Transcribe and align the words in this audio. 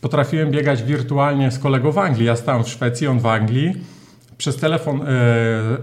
potrafiłem 0.00 0.50
biegać 0.50 0.82
wirtualnie 0.82 1.50
z 1.50 1.58
kolegą 1.58 1.92
w 1.92 1.98
Anglii. 1.98 2.26
Ja 2.26 2.36
stałem 2.36 2.64
w 2.64 2.68
Szwecji, 2.68 3.06
on 3.06 3.20
w 3.20 3.26
Anglii. 3.26 3.74
Przez 4.38 4.56
telefon 4.56 5.02
e, 5.02 5.06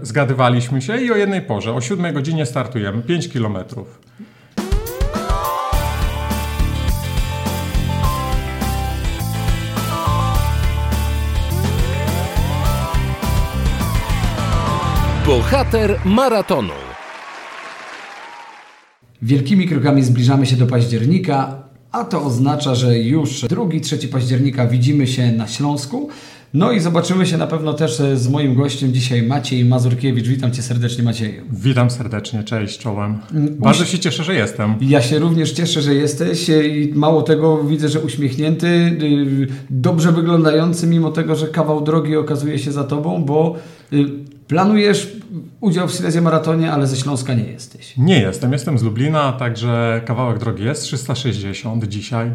zgadywaliśmy 0.02 0.82
się 0.82 0.96
i 0.96 1.12
o 1.12 1.16
jednej 1.16 1.42
porze, 1.42 1.74
o 1.74 1.80
7 1.80 2.14
godzinie 2.14 2.46
startujemy, 2.46 3.02
5 3.02 3.28
kilometrów. 3.28 4.00
Bohater 15.26 15.98
maratonu. 16.04 16.72
Wielkimi 19.22 19.68
krokami 19.68 20.02
zbliżamy 20.02 20.46
się 20.46 20.56
do 20.56 20.66
października, 20.66 21.65
a 21.96 22.04
to 22.04 22.22
oznacza, 22.22 22.74
że 22.74 22.98
już 22.98 23.42
2-3 23.42 24.08
października 24.08 24.66
widzimy 24.66 25.06
się 25.06 25.32
na 25.32 25.46
Śląsku. 25.46 26.08
No 26.54 26.72
i 26.72 26.80
zobaczymy 26.80 27.26
się 27.26 27.36
na 27.36 27.46
pewno 27.46 27.74
też 27.74 28.02
z 28.14 28.28
moim 28.28 28.54
gościem 28.54 28.92
dzisiaj, 28.92 29.22
Maciej 29.22 29.64
Mazurkiewicz. 29.64 30.26
Witam 30.26 30.52
Cię 30.52 30.62
serdecznie, 30.62 31.04
Macieju. 31.04 31.42
Witam 31.52 31.90
serdecznie, 31.90 32.44
cześć, 32.44 32.78
czołem. 32.78 33.18
Bardzo 33.58 33.84
się 33.84 33.98
cieszę, 33.98 34.24
że 34.24 34.34
jestem. 34.34 34.74
Ja 34.80 35.02
się 35.02 35.18
również 35.18 35.52
cieszę, 35.52 35.82
że 35.82 35.94
jesteś 35.94 36.48
i 36.48 36.92
mało 36.94 37.22
tego 37.22 37.64
widzę, 37.64 37.88
że 37.88 38.00
uśmiechnięty, 38.00 38.66
y, 38.66 39.46
dobrze 39.70 40.12
wyglądający, 40.12 40.86
mimo 40.86 41.10
tego, 41.10 41.36
że 41.36 41.48
kawał 41.48 41.80
drogi 41.80 42.16
okazuje 42.16 42.58
się 42.58 42.72
za 42.72 42.84
Tobą, 42.84 43.24
bo 43.24 43.56
planujesz 44.48 45.12
udział 45.60 45.88
w 45.88 45.92
Silesia 45.92 46.20
Maratonie, 46.20 46.72
ale 46.72 46.86
ze 46.86 46.96
Śląska 46.96 47.34
nie 47.34 47.44
jesteś. 47.44 47.96
Nie 47.96 48.20
jestem, 48.20 48.52
jestem 48.52 48.78
z 48.78 48.82
Lublina, 48.82 49.32
także 49.32 50.00
kawałek 50.04 50.38
drogi 50.38 50.64
jest, 50.64 50.82
360 50.82 51.84
dzisiaj. 51.84 52.30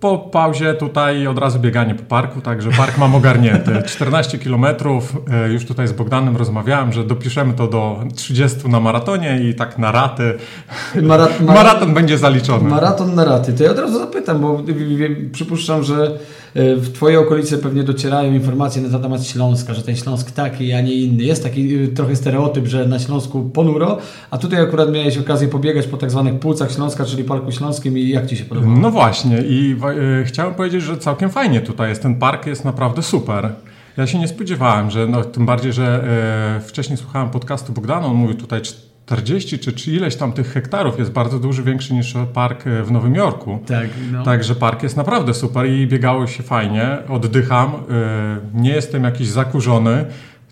Po 0.00 0.18
pauzie 0.18 0.74
tutaj 0.74 1.26
od 1.26 1.38
razu 1.38 1.58
bieganie 1.58 1.94
po 1.94 2.02
parku, 2.02 2.40
także 2.40 2.70
park 2.70 2.98
mam 2.98 3.14
ogarnięty. 3.14 3.82
14 3.86 4.38
kilometrów, 4.38 5.16
e, 5.30 5.52
już 5.52 5.64
tutaj 5.64 5.88
z 5.88 5.92
Bogdanem 5.92 6.36
rozmawiałem, 6.36 6.92
że 6.92 7.04
dopiszemy 7.04 7.54
to 7.54 7.66
do 7.66 8.04
30 8.14 8.68
na 8.68 8.80
maratonie 8.80 9.40
i 9.40 9.54
tak 9.54 9.78
na 9.78 9.92
raty. 9.92 10.34
Marat, 11.02 11.40
maraton 11.40 11.94
będzie 11.94 12.18
zaliczony. 12.18 12.70
Maraton 12.70 13.14
na 13.14 13.24
raty. 13.24 13.52
To 13.52 13.64
ja 13.64 13.70
od 13.70 13.78
razu 13.78 13.98
zapytam, 13.98 14.40
bo 14.40 14.62
przypuszczam, 15.32 15.82
że 15.82 16.18
w 16.56 16.92
Twoje 16.92 17.20
okolice 17.20 17.58
pewnie 17.58 17.82
docierają 17.82 18.32
informacje 18.32 18.82
na 18.82 18.98
temat 18.98 19.26
Śląska, 19.26 19.74
że 19.74 19.82
ten 19.82 19.96
Śląsk 19.96 20.30
taki, 20.30 20.72
a 20.72 20.80
nie 20.80 20.94
inny. 20.94 21.22
Jest 21.22 21.42
taki 21.42 21.74
e, 21.74 21.88
trochę 21.88 22.16
stereotyp, 22.16 22.66
że 22.66 22.86
na 22.86 22.98
Śląsku 22.98 23.50
ponuro, 23.50 23.98
a 24.30 24.38
tutaj 24.38 24.60
akurat 24.60 24.92
miałeś 24.92 25.18
okazję 25.18 25.48
pobiegać 25.48 25.86
po 25.86 25.96
tak 25.96 26.10
zwanych 26.10 26.38
płucach 26.38 26.72
Śląska, 26.72 27.04
czyli 27.04 27.24
Parku 27.24 27.52
Śląskim 27.52 27.98
i 27.98 28.08
jak 28.08 28.26
Ci 28.26 28.36
się 28.36 28.44
podobało? 28.44 28.76
No 28.76 28.90
właśnie 28.90 29.38
i 29.38 29.76
e, 30.20 30.24
chciałem 30.24 30.54
powiedzieć, 30.54 30.82
że 30.82 30.98
całkiem 30.98 31.30
fajnie 31.30 31.60
tutaj 31.60 31.88
jest. 31.88 32.02
Ten 32.02 32.14
park 32.14 32.46
jest 32.46 32.64
naprawdę 32.64 33.02
super. 33.02 33.52
Ja 33.96 34.06
się 34.06 34.18
nie 34.18 34.28
spodziewałem, 34.28 34.90
że 34.90 35.06
no, 35.06 35.24
tym 35.24 35.46
bardziej, 35.46 35.72
że 35.72 36.04
wcześniej 36.66 36.96
słuchałem 36.96 37.30
podcastu 37.30 37.72
Bogdana, 37.72 38.06
on 38.06 38.16
mówił 38.16 38.36
tutaj 38.36 38.60
40 39.06 39.58
czy, 39.58 39.72
czy 39.72 39.92
ileś 39.92 40.16
tam 40.16 40.32
tych 40.32 40.52
hektarów 40.52 40.98
jest 40.98 41.10
bardzo 41.10 41.38
duży, 41.38 41.62
większy 41.62 41.94
niż 41.94 42.14
park 42.34 42.66
e, 42.66 42.82
w 42.82 42.90
Nowym 42.90 43.14
Jorku. 43.14 43.58
Tak, 43.66 43.88
no. 44.12 44.24
Także 44.24 44.54
park 44.54 44.82
jest 44.82 44.96
naprawdę 44.96 45.34
super 45.34 45.66
i 45.66 45.86
biegało 45.86 46.26
się 46.26 46.42
fajnie, 46.42 46.98
oddycham, 47.08 47.72
e, 47.74 47.80
nie 48.54 48.70
jestem 48.70 49.04
jakiś 49.04 49.28
zakurzony, 49.28 50.04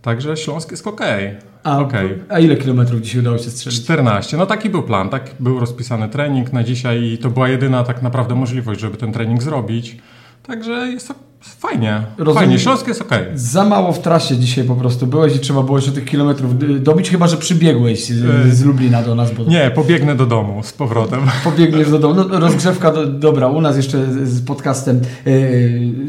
także 0.02 0.36
Śląsk 0.36 0.70
jest 0.70 0.86
ok. 0.86 1.00
A, 1.64 1.78
okay. 1.78 2.19
a 2.28 2.38
ile 2.38 2.56
kilometrów 2.56 3.00
dzisiaj 3.00 3.20
udało 3.20 3.38
się 3.38 3.50
strzelić? 3.50 3.82
14. 3.82 4.36
No 4.36 4.47
taki 4.47 4.70
był 4.70 4.82
plan, 4.82 5.08
tak 5.08 5.30
był 5.41 5.60
rozpisany 5.60 6.08
trening 6.08 6.52
na 6.52 6.64
dzisiaj 6.64 7.02
i 7.02 7.19
to 7.19 7.30
była 7.30 7.48
jedyna 7.48 7.84
tak 7.84 8.02
naprawdę 8.02 8.34
możliwość, 8.34 8.80
żeby 8.80 8.97
ten 8.97 9.12
trening 9.12 9.42
zrobić. 9.42 9.97
Także 10.42 10.72
jest 10.72 11.14
Fajnie, 11.45 12.03
Rozumiem, 12.19 12.34
fajnie, 12.34 12.59
Śląsk 12.59 12.89
jest 12.89 13.03
okej. 13.03 13.23
Okay. 13.23 13.39
Za 13.39 13.64
mało 13.64 13.92
w 13.92 13.98
trasie 13.98 14.37
dzisiaj 14.37 14.64
po 14.64 14.75
prostu 14.75 15.06
byłeś 15.06 15.37
i 15.37 15.39
trzeba 15.39 15.62
było 15.62 15.78
jeszcze 15.78 15.92
tych 15.92 16.05
kilometrów 16.05 16.83
dobić, 16.83 17.11
chyba 17.11 17.27
że 17.27 17.37
przybiegłeś 17.37 18.06
z, 18.06 18.55
z 18.55 18.65
Lublina 18.65 19.03
do 19.03 19.15
nas. 19.15 19.32
Bo... 19.32 19.44
Nie, 19.44 19.71
pobiegnę 19.71 20.15
do 20.15 20.27
domu 20.27 20.62
z 20.62 20.72
powrotem. 20.72 21.21
Pobiegniesz 21.44 21.91
do 21.91 21.99
domu. 21.99 22.15
No, 22.15 22.41
rozgrzewka, 22.41 22.93
do, 22.93 23.06
dobra, 23.06 23.49
u 23.49 23.60
nas 23.60 23.77
jeszcze 23.77 24.27
z 24.27 24.43
podcastem, 24.43 25.00
yy, 25.27 25.33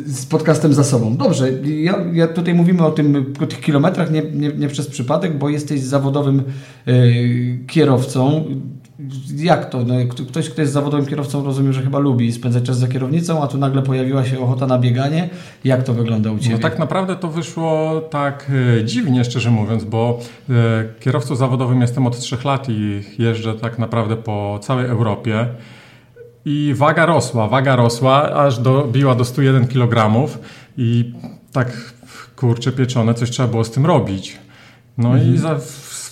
z 0.05 0.25
podcastem 0.25 0.73
za 0.73 0.83
sobą. 0.83 1.17
Dobrze, 1.17 1.51
ja, 1.63 1.95
ja 2.13 2.27
tutaj 2.27 2.53
mówimy 2.53 2.85
o, 2.85 2.91
tym, 2.91 3.33
o 3.43 3.45
tych 3.45 3.61
kilometrach 3.61 4.11
nie, 4.11 4.21
nie, 4.21 4.49
nie 4.49 4.67
przez 4.67 4.87
przypadek, 4.87 5.37
bo 5.37 5.49
jesteś 5.49 5.81
zawodowym 5.81 6.43
yy, 6.85 6.93
kierowcą 7.67 8.45
jak 9.37 9.69
to? 9.69 9.83
No, 9.83 9.93
ktoś, 10.29 10.49
kto 10.49 10.61
jest 10.61 10.73
zawodowym 10.73 11.05
kierowcą, 11.05 11.43
rozumiem, 11.43 11.73
że 11.73 11.81
chyba 11.81 11.99
lubi 11.99 12.31
spędzać 12.31 12.63
czas 12.63 12.77
za 12.77 12.87
kierownicą, 12.87 13.43
a 13.43 13.47
tu 13.47 13.57
nagle 13.57 13.81
pojawiła 13.81 14.25
się 14.25 14.39
ochota 14.39 14.67
na 14.67 14.79
bieganie. 14.79 15.29
Jak 15.63 15.83
to 15.83 15.93
wygląda 15.93 16.31
u 16.31 16.39
Ciebie? 16.39 16.55
No 16.55 16.61
tak 16.61 16.79
naprawdę 16.79 17.15
to 17.15 17.27
wyszło 17.27 18.01
tak 18.01 18.51
e, 18.79 18.85
dziwnie, 18.85 19.23
szczerze 19.23 19.51
mówiąc, 19.51 19.83
bo 19.83 20.19
e, 20.49 20.53
kierowcą 20.99 21.35
zawodowym 21.35 21.81
jestem 21.81 22.07
od 22.07 22.19
trzech 22.19 22.45
lat 22.45 22.69
i 22.69 23.03
jeżdżę 23.19 23.53
tak 23.53 23.79
naprawdę 23.79 24.15
po 24.15 24.59
całej 24.61 24.85
Europie. 24.85 25.47
I 26.45 26.73
waga 26.75 27.05
rosła, 27.05 27.47
waga 27.47 27.75
rosła, 27.75 28.31
aż 28.31 28.59
dobiła 28.59 29.15
do 29.15 29.25
101 29.25 29.67
kg 29.67 30.27
i 30.77 31.13
tak 31.51 31.93
kurcze 32.35 32.71
pieczone, 32.71 33.13
coś 33.13 33.29
trzeba 33.29 33.49
było 33.49 33.63
z 33.63 33.71
tym 33.71 33.85
robić. 33.85 34.37
No 34.97 35.09
mhm. 35.13 35.33
i 35.33 35.37
za, 35.37 35.59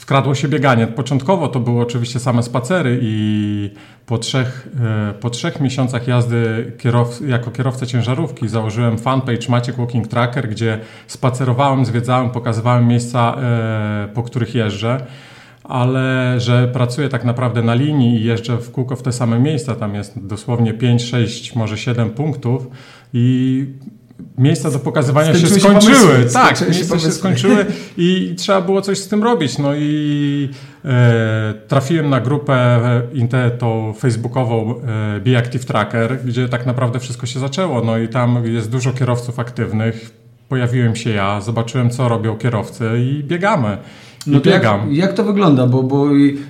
wkradło 0.04 0.36
się 0.36 0.48
bieganie. 0.48 0.88
Początkowo 0.88 1.48
to 1.48 1.60
były 1.60 1.82
oczywiście 1.82 2.20
same 2.20 2.44
spacery 2.44 3.00
i 3.02 3.70
po 4.06 4.18
trzech, 4.18 4.68
e, 5.10 5.14
po 5.14 5.30
trzech 5.30 5.62
miesiącach 5.62 6.08
jazdy 6.08 6.72
kierow, 6.78 7.22
jako 7.28 7.52
kierowca 7.52 7.86
ciężarówki 7.86 8.48
założyłem 8.48 8.98
fanpage 8.98 9.50
Maciek 9.50 9.76
Walking 9.76 10.08
Tracker, 10.08 10.50
gdzie 10.50 10.80
spacerowałem, 11.08 11.86
zwiedzałem, 11.86 12.30
pokazywałem 12.30 12.88
miejsca, 12.88 13.36
e, 13.42 14.10
po 14.14 14.24
których 14.24 14.56
jeżdżę 14.56 15.06
ale 15.64 16.36
że 16.40 16.68
pracuję 16.68 17.10
tak 17.10 17.26
naprawdę 17.26 17.62
na 17.62 17.74
linii 17.74 18.22
i 18.22 18.24
jeżdżę 18.24 18.58
w 18.58 18.72
kółko 18.72 18.96
w 18.96 19.04
te 19.04 19.12
same 19.12 19.40
miejsca, 19.40 19.76
tam 19.76 19.96
jest 19.96 20.28
dosłownie 20.28 20.74
5, 20.74 21.04
6, 21.04 21.56
może 21.56 21.78
7 21.78 22.10
punktów 22.10 22.68
i 23.14 23.66
miejsca 24.38 24.72
do 24.72 24.80
pokazywania 24.80 25.34
się 25.34 25.48
skończyły. 25.48 26.26
tak, 26.34 26.58
się 26.58 26.66
miejsca 26.66 27.00
się 27.00 27.12
skończyły 27.12 27.66
i 27.98 28.34
trzeba 28.38 28.62
było 28.62 28.82
coś 28.82 28.98
z 28.98 29.08
tym 29.08 29.24
robić. 29.24 29.58
No 29.58 29.76
i 29.76 30.50
e, 30.86 31.54
trafiłem 31.68 32.10
na 32.10 32.22
grupę 32.22 32.54
e, 33.34 33.52
tą 33.52 33.94
facebookową 33.94 34.76
e, 34.82 35.20
Be 35.20 35.38
Active 35.38 35.66
Tracker, 35.66 36.20
gdzie 36.26 36.50
tak 36.50 36.66
naprawdę 36.66 37.00
wszystko 37.00 37.26
się 37.26 37.40
zaczęło. 37.40 37.82
No 37.82 37.98
i 37.98 38.08
tam 38.08 38.46
jest 38.46 38.70
dużo 38.70 38.94
kierowców 38.94 39.40
aktywnych. 39.40 40.12
Pojawiłem 40.50 40.96
się 40.96 41.10
ja, 41.10 41.42
zobaczyłem 41.42 41.90
co 41.90 42.10
robią 42.10 42.38
kierowcy 42.38 42.90
i 43.00 43.24
biegamy. 43.24 43.78
No 44.28 44.40
to 44.40 44.50
jak, 44.50 44.64
jak, 44.92 45.14
to 45.14 45.24
wygląda? 45.24 45.68
Bo, 45.68 45.84
bo 45.84 46.06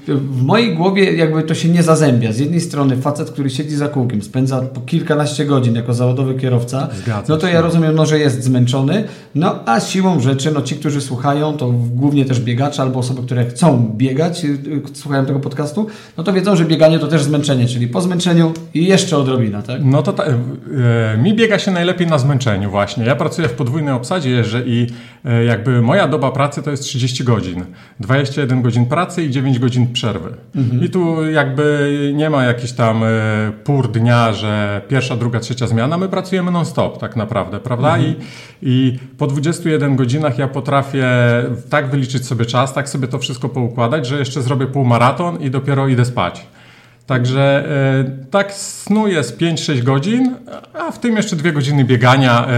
w 0.08 0.42
mojej 0.42 0.76
głowie 0.76 1.14
jakby 1.14 1.44
to 1.44 1.54
się 1.54 1.70
nie 1.70 1.84
zazębia. 1.84 2.34
Z 2.34 2.40
jednej 2.40 2.62
strony 2.62 2.98
facet, 2.98 3.32
który 3.32 3.50
siedzi 3.50 3.76
za 3.76 3.88
kółkiem, 3.88 4.22
spędza 4.22 4.62
po 4.62 4.82
kilkanaście 4.82 5.46
godzin 5.46 5.76
jako 5.76 5.94
zawodowy 5.94 6.36
kierowca, 6.36 6.90
Zgadza 6.96 7.34
no 7.34 7.38
to 7.38 7.48
się. 7.48 7.54
ja 7.54 7.62
rozumiem, 7.62 7.96
no, 7.96 8.06
że 8.06 8.20
jest 8.20 8.44
zmęczony, 8.44 9.04
no 9.36 9.60
a 9.66 9.80
siłą 9.80 10.20
rzeczy, 10.20 10.52
no 10.52 10.62
ci, 10.62 10.76
którzy 10.76 11.02
słuchają, 11.02 11.58
to 11.58 11.70
głównie 11.72 12.26
też 12.26 12.40
biegacze 12.42 12.82
albo 12.82 13.00
osoby, 13.00 13.22
które 13.22 13.46
chcą 13.46 13.94
biegać, 13.98 14.46
y, 14.46 14.48
y, 14.48 14.96
słuchają 14.96 15.26
tego 15.26 15.40
podcastu, 15.40 15.88
no 16.18 16.24
to 16.24 16.34
wiedzą, 16.34 16.56
że 16.56 16.66
bieganie 16.66 17.00
to 17.00 17.08
też 17.08 17.24
zmęczenie, 17.24 17.68
czyli 17.68 17.88
po 17.88 18.02
zmęczeniu 18.02 18.54
i 18.74 18.86
jeszcze 18.86 19.18
odrobina, 19.18 19.62
tak? 19.62 19.82
No 19.84 20.04
to 20.04 20.14
ta, 20.14 20.24
e, 20.24 20.38
mi 21.18 21.34
biega 21.34 21.60
się 21.60 21.72
najlepiej 21.72 22.08
na 22.08 22.18
zmęczeniu 22.18 22.70
właśnie. 22.70 23.06
Ja 23.06 23.16
pracuję 23.16 23.48
w 23.48 23.54
podwójnej 23.54 23.94
obsadzie 23.94 24.30
jeżdżę 24.30 24.64
i 24.66 24.88
e, 25.26 25.44
jakby 25.44 25.82
moja 25.82 26.08
doba 26.08 26.32
pracy 26.32 26.64
to 26.64 26.72
jest 26.72 26.84
30 26.84 27.24
godzin. 27.24 27.63
21 28.00 28.62
godzin 28.62 28.86
pracy 28.86 29.24
i 29.24 29.32
9 29.32 29.60
godzin 29.60 29.94
przerwy. 29.94 30.34
Mhm. 30.56 30.84
I 30.84 30.90
tu 30.90 31.30
jakby 31.30 32.12
nie 32.16 32.30
ma 32.30 32.44
jakiś 32.44 32.72
tam 32.72 33.04
e, 33.04 33.08
pór 33.64 33.92
dnia, 33.92 34.34
że 34.34 34.82
pierwsza, 34.88 35.16
druga, 35.16 35.40
trzecia 35.40 35.68
zmiana. 35.68 35.98
My 35.98 36.10
pracujemy 36.10 36.52
non-stop 36.52 37.00
tak 37.00 37.16
naprawdę, 37.16 37.60
prawda? 37.60 37.96
Mhm. 37.96 38.04
I, 38.12 38.16
I 38.62 39.00
po 39.18 39.28
21 39.28 39.96
godzinach 39.96 40.38
ja 40.38 40.48
potrafię 40.48 41.08
tak 41.70 41.90
wyliczyć 41.90 42.26
sobie 42.26 42.46
czas, 42.46 42.74
tak 42.74 42.90
sobie 42.90 43.08
to 43.08 43.20
wszystko 43.20 43.50
poukładać, 43.50 44.08
że 44.08 44.20
jeszcze 44.20 44.42
zrobię 44.42 44.68
półmaraton 44.68 45.42
i 45.42 45.50
dopiero 45.50 45.88
idę 45.88 46.06
spać. 46.06 46.46
Także 47.06 47.66
e, 48.00 48.30
tak 48.32 48.54
snu 48.54 49.08
jest 49.08 49.38
5-6 49.38 49.84
godzin, 49.84 50.36
a 50.74 50.92
w 50.92 51.00
tym 51.00 51.16
jeszcze 51.16 51.36
dwie 51.36 51.54
godziny 51.54 51.86
biegania 51.86 52.48
e, 52.48 52.50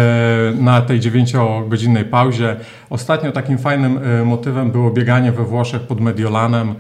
na 0.60 0.82
tej 0.82 1.00
9-godzinnej 1.00 2.04
pauzie. 2.04 2.56
Ostatnio 2.90 3.32
takim 3.32 3.58
fajnym 3.58 3.98
e, 3.98 4.26
motywem 4.26 4.72
było 4.72 4.92
bieganie 4.92 5.32
we 5.32 5.44
Włoszech 5.44 5.82
pod 5.82 6.02
Mediolanem, 6.02 6.76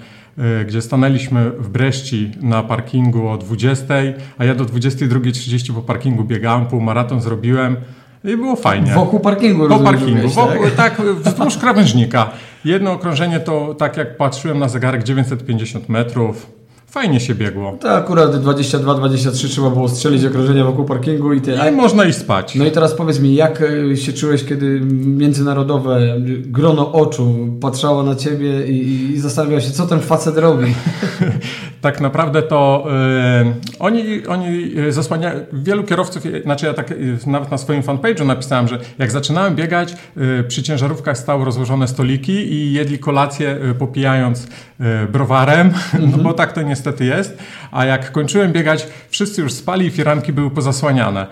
gdzie 0.67 0.81
stanęliśmy 0.81 1.51
w 1.51 1.69
Breszci 1.69 2.31
na 2.41 2.63
parkingu 2.63 3.27
o 3.29 3.38
20, 3.38 3.94
a 4.38 4.45
ja 4.45 4.56
do 4.56 4.65
22.30 4.65 5.73
po 5.73 5.81
parkingu 5.81 6.23
biegałem, 6.23 6.65
półmaraton 6.65 7.21
zrobiłem. 7.21 7.75
I 8.23 8.38
było 8.38 8.56
fajnie. 8.56 8.94
Wokół 8.94 9.19
parkingu 9.19 9.68
Po 9.68 9.79
parkingu, 9.79 10.29
wokół, 10.29 10.63
tak? 10.77 10.97
tak, 10.97 11.01
wzdłuż 11.01 11.57
krawężnika. 11.57 12.29
Jedno 12.65 12.91
okrążenie 12.91 13.39
to, 13.39 13.73
tak 13.73 13.97
jak 13.97 14.18
patrzyłem 14.18 14.59
na 14.59 14.68
zegarek, 14.68 15.03
950 15.03 15.89
metrów 15.89 16.56
fajnie 16.95 17.19
się 17.19 17.36
biegło. 17.36 17.77
To 17.80 17.92
akurat 17.92 18.31
22-23 18.31 19.50
trzeba 19.50 19.69
było 19.69 19.89
strzelić 19.89 20.25
okrążenia 20.25 20.65
wokół 20.65 20.86
parkingu 20.86 21.33
i 21.33 21.42
tyle. 21.42 21.71
I 21.71 21.75
można 21.75 22.06
iść 22.06 22.18
spać. 22.18 22.56
No 22.56 22.65
i 22.65 22.71
teraz 22.71 22.94
powiedz 22.94 23.19
mi, 23.19 23.36
jak 23.36 23.63
e, 23.92 23.97
się 23.97 24.13
czułeś, 24.13 24.44
kiedy 24.45 24.81
międzynarodowe 25.06 26.15
grono 26.45 26.92
oczu 26.92 27.36
patrzało 27.62 28.03
na 28.03 28.15
ciebie 28.15 28.68
i, 28.68 29.12
i 29.13 29.19
zastanawiało 29.19 29.62
się, 29.62 29.71
co 29.71 29.86
ten 29.86 30.00
facet 30.00 30.38
robi? 30.38 30.74
tak 31.81 32.01
naprawdę 32.01 32.42
to 32.42 32.88
yy, 33.44 33.53
oni, 33.80 34.27
oni 34.27 34.71
zasłaniają, 34.89 35.39
wielu 35.53 35.83
kierowców, 35.83 36.24
znaczy 36.44 36.65
ja 36.65 36.74
tak 36.74 36.94
nawet 37.27 37.51
na 37.51 37.57
swoim 37.57 37.81
fanpage'u 37.81 38.25
napisałem, 38.25 38.68
że 38.68 38.80
jak 39.00 39.12
zaczynałem 39.12 39.56
biegać, 39.56 39.95
przy 40.47 40.63
ciężarówkach 40.63 41.18
stały 41.18 41.45
rozłożone 41.45 41.88
stoliki 41.88 42.31
i 42.31 42.74
jedli 42.74 43.00
kolację 43.00 43.57
popijając 43.80 44.47
browarem, 45.12 45.68
mm 45.94 46.12
-hmm. 46.12 46.18
no 46.18 46.24
bo 46.24 46.33
tak 46.33 46.53
to 46.53 46.62
niestety 46.62 46.84
jest, 47.05 47.37
a 47.71 47.85
jak 47.85 48.11
kończyłem 48.11 48.51
biegać, 48.51 48.87
wszyscy 49.09 49.41
już 49.41 49.53
spali 49.53 49.85
i 49.85 49.91
firanki 49.91 50.33
były 50.33 50.51
pozasłaniane. 50.51 51.27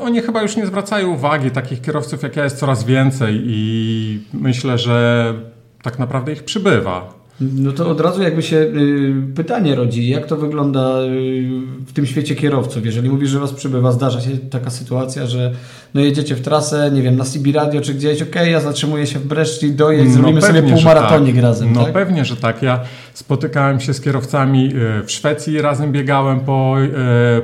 Oni 0.00 0.20
chyba 0.20 0.42
już 0.42 0.56
nie 0.56 0.66
zwracają 0.66 1.10
uwagi, 1.10 1.50
takich 1.50 1.80
kierowców 1.80 2.22
jak 2.22 2.36
ja 2.36 2.44
jest 2.44 2.58
coraz 2.58 2.84
więcej 2.84 3.42
i 3.46 4.24
myślę, 4.32 4.78
że 4.78 5.34
tak 5.82 5.98
naprawdę 5.98 6.32
ich 6.32 6.44
przybywa. 6.44 7.21
No 7.40 7.72
to 7.72 7.88
od 7.88 8.00
razu 8.00 8.22
jakby 8.22 8.42
się 8.42 8.56
y, 8.56 9.14
pytanie 9.34 9.74
rodzi, 9.74 10.08
jak 10.08 10.26
to 10.26 10.36
wygląda 10.36 11.00
y, 11.02 11.48
w 11.86 11.92
tym 11.92 12.06
świecie 12.06 12.34
kierowców? 12.34 12.86
Jeżeli 12.86 13.10
mówisz, 13.10 13.30
że 13.30 13.38
was 13.38 13.52
przybywa, 13.52 13.92
zdarza 13.92 14.20
się 14.20 14.30
taka 14.50 14.70
sytuacja, 14.70 15.26
że 15.26 15.52
no 15.94 16.00
jedziecie 16.00 16.34
w 16.34 16.40
trasę, 16.40 16.90
nie 16.94 17.02
wiem, 17.02 17.16
na 17.16 17.24
CB 17.24 17.52
Radio 17.52 17.80
czy 17.80 17.94
gdzieś, 17.94 18.22
okej, 18.22 18.42
okay, 18.42 18.50
ja 18.50 18.60
zatrzymuję 18.60 19.06
się 19.06 19.18
w 19.18 19.26
Breszczy, 19.26 19.68
dojedź, 19.68 20.06
no 20.08 20.14
zrobimy 20.14 20.42
sobie 20.42 20.62
półmaratonik 20.62 21.34
tak. 21.34 21.44
razem, 21.44 21.72
No 21.72 21.84
tak? 21.84 21.92
pewnie, 21.92 22.24
że 22.24 22.36
tak. 22.36 22.62
Ja 22.62 22.80
spotykałem 23.14 23.80
się 23.80 23.94
z 23.94 24.00
kierowcami 24.00 24.66
y, 25.00 25.06
w 25.06 25.10
Szwecji, 25.10 25.60
razem 25.62 25.92
biegałem 25.92 26.40
po, 26.40 26.76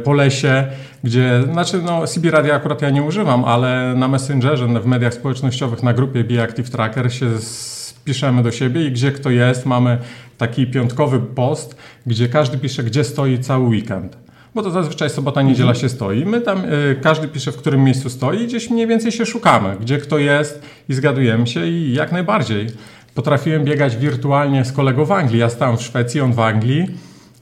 po 0.05 0.13
lesie, 0.13 0.67
gdzie, 1.05 1.43
znaczy 1.53 1.81
no 1.85 2.07
CB 2.07 2.31
Radio 2.31 2.55
akurat 2.55 2.83
ja 2.83 2.91
nie 2.91 3.03
używam, 3.03 3.45
ale 3.45 3.95
na 3.97 4.09
Messengerze, 4.09 4.67
w 4.67 4.87
mediach 4.87 5.15
społecznościowych, 5.15 5.83
na 5.83 5.93
grupie 5.93 6.25
Be 6.25 6.43
Active 6.43 6.71
Tracker 6.71 7.13
się 7.13 7.39
z 7.39 7.78
piszemy 8.09 8.43
do 8.43 8.51
siebie 8.51 8.87
i 8.87 8.93
gdzie 8.93 9.13
kto 9.13 9.31
jest, 9.31 9.67
mamy 9.67 9.99
taki 10.39 10.67
piątkowy 10.67 11.21
post, 11.21 11.77
gdzie 12.07 12.29
każdy 12.29 12.59
pisze, 12.59 12.83
gdzie 12.83 13.05
stoi 13.05 13.39
cały 13.39 13.69
weekend. 13.69 14.17
Bo 14.55 14.63
to 14.63 14.71
zazwyczaj 14.71 15.11
sobota, 15.11 15.43
niedziela 15.43 15.75
się 15.75 15.89
stoi. 15.89 16.25
My 16.25 16.41
tam, 16.41 16.65
y, 16.65 16.97
każdy 17.03 17.29
pisze, 17.29 17.53
w 17.53 17.57
którym 17.57 17.85
miejscu 17.85 18.11
stoi 18.11 18.47
gdzieś 18.47 18.71
mniej 18.71 18.87
więcej 18.87 19.13
się 19.13 19.27
szukamy, 19.27 19.77
gdzie 19.81 19.99
kto 19.99 20.19
jest 20.19 20.63
i 20.89 20.95
zgadujemy 20.95 21.47
się 21.47 21.67
i 21.67 21.93
jak 21.95 22.13
najbardziej. 22.13 22.67
Potrafiłem 23.15 23.65
biegać 23.65 23.97
wirtualnie 23.97 24.65
z 24.65 24.73
kolegą 24.73 25.05
w 25.05 25.13
Anglii. 25.13 25.41
Ja 25.41 25.51
stałem 25.51 25.77
w 25.77 25.83
Szwecji, 25.83 26.21
on 26.21 26.33
w 26.33 26.41
Anglii. 26.41 26.87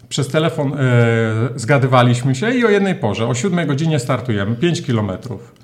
Przez 0.08 0.28
telefon 0.28 0.72
y, 0.72 0.76
zgadywaliśmy 1.54 2.34
się 2.34 2.50
i 2.50 2.64
o 2.64 2.70
jednej 2.70 2.94
porze, 2.94 3.26
o 3.26 3.34
7 3.34 3.66
godzinie 3.66 3.98
startujemy, 3.98 4.56
5 4.56 4.82
kilometrów. 4.82 5.54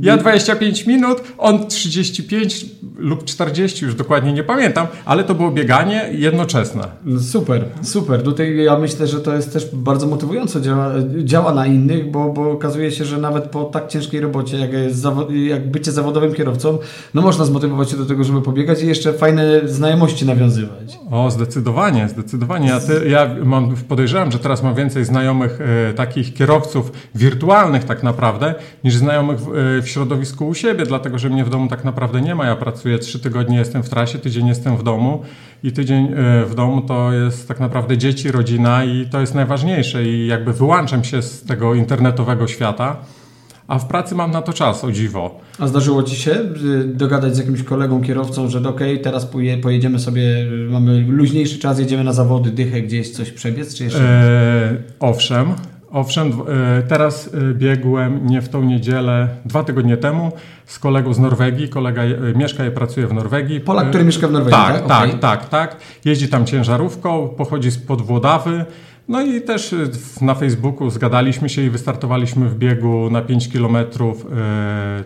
Ja 0.00 0.16
25 0.16 0.86
minut, 0.86 1.22
on 1.38 1.66
35 1.66 2.66
lub 2.96 3.24
40, 3.24 3.84
już 3.84 3.94
dokładnie 3.94 4.32
nie 4.32 4.44
pamiętam, 4.44 4.86
ale 5.04 5.24
to 5.24 5.34
było 5.34 5.50
bieganie 5.50 6.08
jednoczesne. 6.12 6.84
No 7.04 7.20
super, 7.20 7.64
super. 7.82 8.22
Tutaj 8.22 8.56
ja 8.56 8.78
myślę, 8.78 9.06
że 9.06 9.20
to 9.20 9.34
jest 9.34 9.52
też 9.52 9.68
bardzo 9.72 10.06
motywująco 10.06 10.60
działa, 10.60 10.92
działa 11.24 11.54
na 11.54 11.66
innych, 11.66 12.10
bo, 12.10 12.32
bo 12.32 12.50
okazuje 12.50 12.90
się, 12.90 13.04
że 13.04 13.18
nawet 13.18 13.44
po 13.44 13.64
tak 13.64 13.88
ciężkiej 13.88 14.20
robocie, 14.20 14.58
jak, 14.58 14.70
jak 15.46 15.70
bycie 15.70 15.92
zawodowym 15.92 16.34
kierowcą, 16.34 16.78
no 17.14 17.22
można 17.22 17.44
zmotywować 17.44 17.90
się 17.90 17.96
do 17.96 18.06
tego, 18.06 18.24
żeby 18.24 18.42
pobiegać 18.42 18.82
i 18.82 18.86
jeszcze 18.86 19.12
fajne 19.12 19.60
znajomości 19.64 20.26
nawiązywać. 20.26 20.98
O, 21.10 21.30
zdecydowanie, 21.30 22.08
zdecydowanie. 22.08 22.68
Ja, 22.68 22.80
ty, 22.80 23.08
ja 23.08 23.30
mam, 23.44 23.76
podejrzewam, 23.76 24.32
że 24.32 24.38
teraz 24.38 24.62
mam 24.62 24.74
więcej 24.74 25.04
znajomych 25.04 25.60
e, 25.60 25.94
takich 25.94 26.34
kierowców 26.34 26.92
wirtualnych 27.14 27.84
tak 27.84 28.02
naprawdę, 28.02 28.54
niż 28.84 28.96
znajomych 28.96 29.38
e, 29.75 29.75
w 29.82 29.88
środowisku 29.88 30.48
u 30.48 30.54
siebie, 30.54 30.86
dlatego 30.86 31.18
że 31.18 31.30
mnie 31.30 31.44
w 31.44 31.50
domu 31.50 31.68
tak 31.68 31.84
naprawdę 31.84 32.20
nie 32.20 32.34
ma. 32.34 32.46
Ja 32.46 32.56
pracuję 32.56 32.98
trzy 32.98 33.20
tygodnie, 33.20 33.58
jestem 33.58 33.82
w 33.82 33.88
trasie, 33.88 34.18
tydzień 34.18 34.46
jestem 34.46 34.76
w 34.76 34.82
domu 34.82 35.22
i 35.62 35.72
tydzień 35.72 36.04
e, 36.06 36.44
w 36.44 36.54
domu 36.54 36.82
to 36.82 37.12
jest 37.12 37.48
tak 37.48 37.60
naprawdę 37.60 37.98
dzieci, 37.98 38.32
rodzina 38.32 38.84
i 38.84 39.06
to 39.10 39.20
jest 39.20 39.34
najważniejsze 39.34 40.04
i 40.04 40.26
jakby 40.26 40.52
wyłączam 40.52 41.04
się 41.04 41.22
z 41.22 41.42
tego 41.42 41.74
internetowego 41.74 42.46
świata. 42.46 42.96
A 43.68 43.78
w 43.78 43.86
pracy 43.86 44.14
mam 44.14 44.30
na 44.30 44.42
to 44.42 44.52
czas, 44.52 44.84
o 44.84 44.92
dziwo. 44.92 45.40
A 45.58 45.66
zdarzyło 45.66 46.02
Ci 46.02 46.16
się 46.16 46.30
y, 46.30 46.84
dogadać 46.84 47.34
z 47.34 47.38
jakimś 47.38 47.62
kolegą, 47.62 48.02
kierowcą, 48.02 48.48
że 48.48 48.58
okej, 48.58 48.92
okay, 48.92 49.04
teraz 49.04 49.28
pojedziemy 49.62 49.98
sobie, 49.98 50.46
mamy 50.70 51.04
luźniejszy 51.08 51.58
czas, 51.58 51.78
jedziemy 51.78 52.04
na 52.04 52.12
zawody, 52.12 52.50
dychę 52.50 52.82
gdzieś, 52.82 53.10
coś 53.10 53.30
przebiec, 53.30 53.74
czy 53.74 53.84
jeszcze? 53.84 54.02
Eee, 54.70 54.76
owszem, 55.00 55.54
Owszem, 55.92 56.32
e, 56.78 56.82
teraz 56.82 57.30
e, 57.34 57.54
biegłem 57.54 58.26
nie 58.26 58.42
w 58.42 58.48
tą 58.48 58.62
niedzielę, 58.62 59.28
dwa 59.44 59.64
tygodnie 59.64 59.96
temu 59.96 60.32
z 60.66 60.78
kolegą 60.78 61.14
z 61.14 61.18
Norwegii. 61.18 61.68
Kolega 61.68 62.02
e, 62.02 62.18
mieszka 62.36 62.66
i 62.66 62.70
pracuje 62.70 63.06
w 63.06 63.12
Norwegii. 63.12 63.60
Polak, 63.60 63.88
który 63.88 64.04
mieszka 64.04 64.28
w 64.28 64.32
Norwegii, 64.32 64.58
tak? 64.58 64.78
Tak, 64.78 64.88
tak, 64.88 65.08
okay. 65.08 65.20
tak, 65.20 65.48
tak. 65.48 65.76
Jeździ 66.04 66.28
tam 66.28 66.46
ciężarówką, 66.46 67.28
pochodzi 67.28 67.70
z 67.70 67.78
Podwłodawy. 67.78 68.64
No 69.08 69.22
i 69.22 69.40
też 69.40 69.74
na 70.20 70.34
Facebooku 70.34 70.90
zgadaliśmy 70.90 71.48
się 71.48 71.62
i 71.62 71.70
wystartowaliśmy 71.70 72.48
w 72.48 72.58
biegu 72.58 73.10
na 73.10 73.22
5 73.22 73.48
kilometrów, 73.48 74.26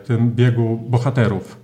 tym 0.05 0.31
biegu 0.31 0.81
bohaterów. 0.89 1.57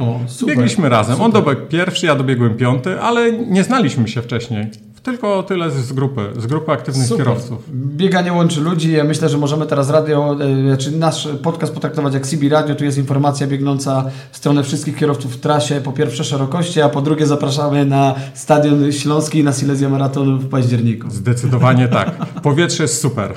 O, 0.00 0.20
super, 0.26 0.56
Biegliśmy 0.56 0.88
razem. 0.88 1.14
Super. 1.14 1.26
On 1.26 1.32
dobiegł 1.32 1.66
pierwszy, 1.68 2.06
ja 2.06 2.14
dobiegłem 2.14 2.56
piąty, 2.56 3.00
ale 3.00 3.32
nie 3.32 3.64
znaliśmy 3.64 4.08
się 4.08 4.22
wcześniej. 4.22 4.66
Tylko 5.02 5.42
tyle 5.42 5.70
z 5.70 5.92
grupy, 5.92 6.32
z 6.36 6.46
grupy 6.46 6.72
aktywnych 6.72 7.06
Super. 7.08 7.26
kierowców. 7.26 7.58
Bieganie 7.72 8.32
łączy 8.32 8.60
ludzi. 8.60 8.92
Ja 8.92 9.04
myślę, 9.04 9.28
że 9.28 9.38
możemy 9.38 9.66
teraz 9.66 9.90
radio, 9.90 10.36
e, 10.72 10.76
czy 10.76 10.90
nasz 10.90 11.28
podcast 11.42 11.74
potraktować 11.74 12.14
jak 12.14 12.26
CB 12.26 12.48
Radio. 12.48 12.74
Tu 12.74 12.84
jest 12.84 12.98
informacja 12.98 13.46
biegnąca 13.46 14.04
w 14.32 14.36
stronę 14.36 14.62
wszystkich 14.62 14.96
kierowców 14.96 15.32
w 15.32 15.40
trasie. 15.40 15.80
Po 15.80 15.92
pierwsze 15.92 16.24
szerokości, 16.24 16.80
a 16.80 16.88
po 16.88 17.02
drugie 17.02 17.26
zapraszamy 17.26 17.84
na 17.84 18.14
Stadion 18.34 18.92
Śląski 18.92 19.44
na 19.44 19.52
Silesia 19.52 19.88
Maraton 19.88 20.38
w 20.38 20.48
październiku. 20.48 21.10
Zdecydowanie 21.10 21.88
tak. 21.88 22.16
Powietrze 22.42 22.82
jest 22.82 23.00
super. 23.00 23.34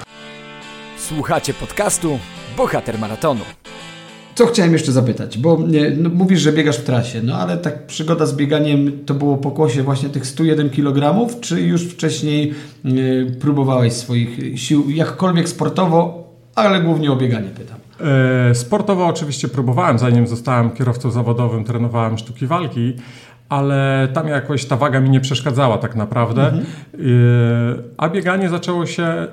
Słuchacie 0.98 1.54
podcastu 1.54 2.20
Bohater 2.58 3.00
Maratonu. 3.00 3.42
Co 4.36 4.46
chciałem 4.46 4.74
jeszcze 4.74 4.92
zapytać, 4.92 5.38
bo 5.38 5.58
no, 5.98 6.10
mówisz, 6.10 6.42
że 6.42 6.54
biegasz 6.54 6.78
w 6.78 6.84
trasie, 6.84 7.22
no 7.24 7.36
ale 7.38 7.58
tak 7.58 7.88
przygoda 7.88 8.26
z 8.26 8.36
bieganiem 8.36 9.06
to 9.06 9.14
było 9.14 9.38
pokłosie 9.38 9.84
właśnie 9.84 10.10
tych 10.10 10.28
101 10.28 10.70
kg, 10.70 11.28
czy 11.42 11.62
już 11.62 11.84
wcześniej 11.84 12.54
y, 12.86 13.38
próbowałeś 13.42 13.94
swoich 13.94 14.60
sił 14.60 14.90
jakkolwiek 14.90 15.50
sportowo, 15.50 16.30
ale 16.56 16.82
głównie 16.82 17.12
o 17.12 17.16
bieganie 17.16 17.50
pytam. 17.50 17.78
E, 18.50 18.56
sportowo 18.56 19.08
oczywiście 19.08 19.48
próbowałem, 19.48 20.00
zanim 20.00 20.28
zostałem 20.28 20.72
kierowcą 20.72 21.12
zawodowym, 21.12 21.64
trenowałem 21.64 22.18
sztuki 22.18 22.48
walki, 22.48 22.94
ale 23.50 24.08
tam 24.14 24.28
jakoś 24.28 24.66
ta 24.66 24.78
waga 24.78 25.00
mi 25.00 25.10
nie 25.10 25.20
przeszkadzała 25.20 25.78
tak 25.78 25.96
naprawdę. 25.96 26.42
Mhm. 26.42 26.64
E, 26.64 26.98
a 27.98 28.10
bieganie 28.10 28.50
zaczęło 28.50 28.86
się 28.86 29.28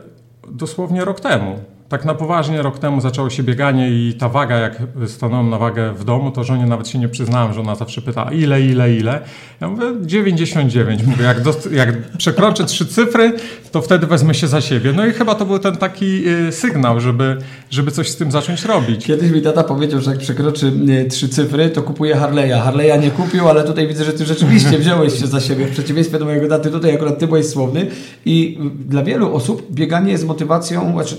dosłownie 0.49 1.05
rok 1.05 1.21
temu 1.21 1.59
tak 1.93 2.05
na 2.05 2.15
poważnie 2.15 2.63
rok 2.63 2.79
temu 2.79 3.01
zaczęło 3.01 3.31
się 3.31 3.43
bieganie 3.43 3.91
i 3.91 4.15
ta 4.15 4.29
waga, 4.29 4.57
jak 4.57 4.83
stanąłem 5.07 5.51
na 5.51 5.59
wagę 5.59 5.93
w 5.93 6.05
domu, 6.05 6.31
to 6.31 6.45
żonie 6.45 6.67
nawet 6.67 6.89
się 6.89 6.99
nie 6.99 7.09
przyznałem, 7.09 7.53
że 7.53 7.61
ona 7.61 7.75
zawsze 7.75 8.03
pyta 8.03 8.31
ile, 8.33 8.63
ile, 8.63 8.95
ile. 8.95 9.21
Ja 9.61 9.69
mówię 9.69 9.85
99. 10.03 11.03
Mówię, 11.07 11.25
jak, 11.25 11.37
jak 11.73 12.09
przekroczę 12.19 12.65
trzy 12.65 12.87
cyfry, 12.87 13.33
to 13.73 13.83
wtedy 13.83 14.07
wezmę 14.07 14.35
się 14.35 14.49
za 14.49 14.61
siebie. 14.61 14.93
No 14.93 15.07
i 15.07 15.13
chyba 15.13 15.35
to 15.35 15.47
był 15.47 15.59
ten 15.59 15.77
taki 15.77 16.29
y, 16.29 16.53
sygnał, 16.53 17.01
żeby, 17.01 17.37
żeby 17.71 17.91
coś 17.91 18.09
z 18.09 18.17
tym 18.17 18.31
zacząć 18.31 18.65
robić. 18.65 19.07
Kiedyś 19.07 19.31
mi 19.31 19.43
tata 19.43 19.65
powiedział, 19.65 20.01
że 20.01 20.11
jak 20.11 20.21
przekroczy 20.21 20.73
y, 20.89 21.09
trzy 21.11 21.29
cyfry, 21.29 21.71
to 21.71 21.83
kupuje 21.83 22.17
Harley'a. 22.17 22.63
Harley'a 22.65 23.03
nie 23.03 23.11
kupił, 23.11 23.49
ale 23.49 23.65
tutaj 23.65 23.89
widzę, 23.89 24.05
że 24.05 24.13
ty 24.13 24.27
rzeczywiście 24.27 24.79
wziąłeś 24.79 25.21
się 25.21 25.27
za 25.27 25.41
siebie. 25.41 25.67
W 25.67 25.71
przeciwieństwie 25.71 26.19
do 26.19 26.25
mojego 26.25 26.49
taty, 26.49 26.71
tutaj 26.71 26.95
akurat 26.95 27.19
ty 27.19 27.27
byłeś 27.27 27.47
słowny. 27.47 27.87
I 28.25 28.59
dla 28.89 29.03
wielu 29.03 29.35
osób 29.35 29.75
bieganie 29.75 30.13
jest 30.13 30.27
motywacją, 30.27 30.93
znaczy 30.93 31.17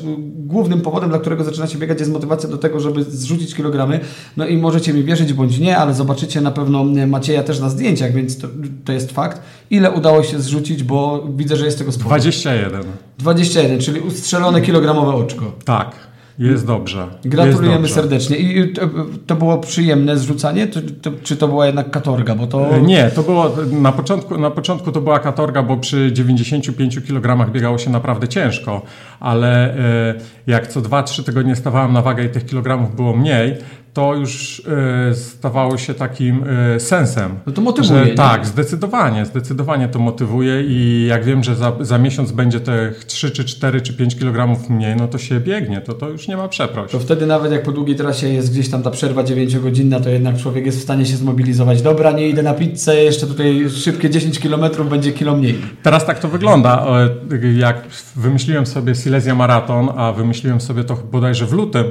głównym 0.63 0.81
powodem, 0.81 1.09
dla 1.09 1.19
którego 1.19 1.43
zaczynacie 1.43 1.77
biegać, 1.77 1.99
jest 1.99 2.11
motywacja 2.11 2.49
do 2.49 2.57
tego, 2.57 2.79
żeby 2.79 3.03
zrzucić 3.03 3.55
kilogramy. 3.55 3.99
No 4.37 4.47
i 4.47 4.57
możecie 4.57 4.93
mi 4.93 5.03
wierzyć 5.03 5.33
bądź 5.33 5.59
nie, 5.59 5.77
ale 5.77 5.93
zobaczycie 5.93 6.41
na 6.41 6.51
pewno 6.51 6.85
Macieja 7.07 7.43
też 7.43 7.59
na 7.59 7.69
zdjęciach, 7.69 8.13
więc 8.13 8.37
to, 8.37 8.47
to 8.85 8.93
jest 8.93 9.11
fakt. 9.11 9.41
Ile 9.69 9.91
udało 9.91 10.23
się 10.23 10.39
zrzucić, 10.39 10.83
bo 10.83 11.27
widzę, 11.35 11.55
że 11.55 11.65
jest 11.65 11.77
tego 11.77 11.91
sporo. 11.91 12.09
21. 12.09 12.83
21, 13.19 13.79
czyli 13.79 13.99
ustrzelone 13.99 14.61
kilogramowe 14.61 15.13
oczko. 15.13 15.51
Tak. 15.65 16.13
Jest 16.39 16.67
dobrze. 16.67 17.07
Gratulujemy 17.25 17.81
jest 17.81 17.95
dobrze. 17.95 17.95
serdecznie. 17.95 18.37
I 18.37 18.73
to, 18.73 18.81
to, 19.27 19.35
było 19.35 19.57
przyjemne 19.57 20.17
zrzucanie, 20.17 20.67
to, 20.67 20.79
to, 21.01 21.11
czy 21.23 21.37
to 21.37 21.47
była 21.47 21.65
jednak 21.65 21.91
katorga? 21.91 22.35
Bo 22.35 22.47
to... 22.47 22.75
E, 22.75 22.81
nie, 22.81 23.11
to 23.15 23.23
było 23.23 23.51
na 23.71 23.91
początku, 23.91 24.37
na 24.37 24.51
początku 24.51 24.91
to 24.91 25.01
była 25.01 25.19
katorga, 25.19 25.63
bo 25.63 25.77
przy 25.77 26.11
95 26.13 26.99
kg 27.07 27.51
biegało 27.51 27.77
się 27.77 27.89
naprawdę 27.89 28.27
ciężko, 28.27 28.81
ale 29.23 29.77
e, 29.77 30.15
jak 30.47 30.67
co 30.67 30.81
2-3 30.81 31.23
tygodnie 31.23 31.55
stawałem 31.55 31.93
na 31.93 32.01
wagę 32.01 32.25
i 32.25 32.29
tych 32.29 32.45
kilogramów 32.45 32.95
było 32.95 33.15
mniej, 33.15 33.57
to 33.93 34.15
już 34.15 34.59
y, 35.11 35.15
stawało 35.15 35.77
się 35.77 35.93
takim 35.93 36.43
y, 36.75 36.79
sensem. 36.79 37.39
No 37.45 37.53
to 37.53 37.61
motywuje. 37.61 38.05
Że, 38.05 38.13
tak, 38.13 38.45
zdecydowanie, 38.45 39.25
zdecydowanie 39.25 39.87
to 39.87 39.99
motywuje 39.99 40.63
i 40.63 41.05
jak 41.09 41.25
wiem, 41.25 41.43
że 41.43 41.55
za, 41.55 41.73
za 41.79 41.97
miesiąc 41.97 42.31
będzie 42.31 42.59
te 42.59 42.91
3 43.07 43.31
czy 43.31 43.45
4 43.45 43.81
czy 43.81 43.93
5 43.93 44.15
kg 44.15 44.69
mniej, 44.69 44.95
no 44.95 45.07
to 45.07 45.17
się 45.17 45.39
biegnie, 45.39 45.81
to, 45.81 45.93
to 45.93 46.09
już 46.09 46.27
nie 46.27 46.37
ma 46.37 46.47
przeproś. 46.47 46.91
To 46.91 46.99
wtedy 46.99 47.25
nawet 47.25 47.51
jak 47.51 47.63
po 47.63 47.71
długiej 47.71 47.95
trasie 47.95 48.27
jest 48.27 48.51
gdzieś 48.51 48.69
tam 48.69 48.83
ta 48.83 48.91
przerwa 48.91 49.23
9-godzinna, 49.23 50.01
to 50.01 50.09
jednak 50.09 50.37
człowiek 50.37 50.65
jest 50.65 50.79
w 50.79 50.83
stanie 50.83 51.05
się 51.05 51.17
zmobilizować. 51.17 51.81
Dobra, 51.81 52.11
nie 52.11 52.29
idę 52.29 52.43
na 52.43 52.53
pizzę, 52.53 52.95
jeszcze 52.95 53.27
tutaj 53.27 53.69
szybkie 53.69 54.09
10 54.09 54.39
km 54.39 54.89
będzie 54.89 55.11
kilo 55.11 55.37
mniej. 55.37 55.55
Teraz 55.83 56.05
tak 56.05 56.19
to 56.19 56.27
wygląda. 56.27 56.87
Jak 57.57 57.83
wymyśliłem 58.15 58.65
sobie 58.65 58.95
Silesia 59.13 59.35
Maraton, 59.35 59.89
a 59.97 60.11
wymyśliłem 60.11 60.61
sobie 60.61 60.83
to 60.83 60.95
bodajże 61.11 61.45
w 61.45 61.53
lutym, 61.53 61.85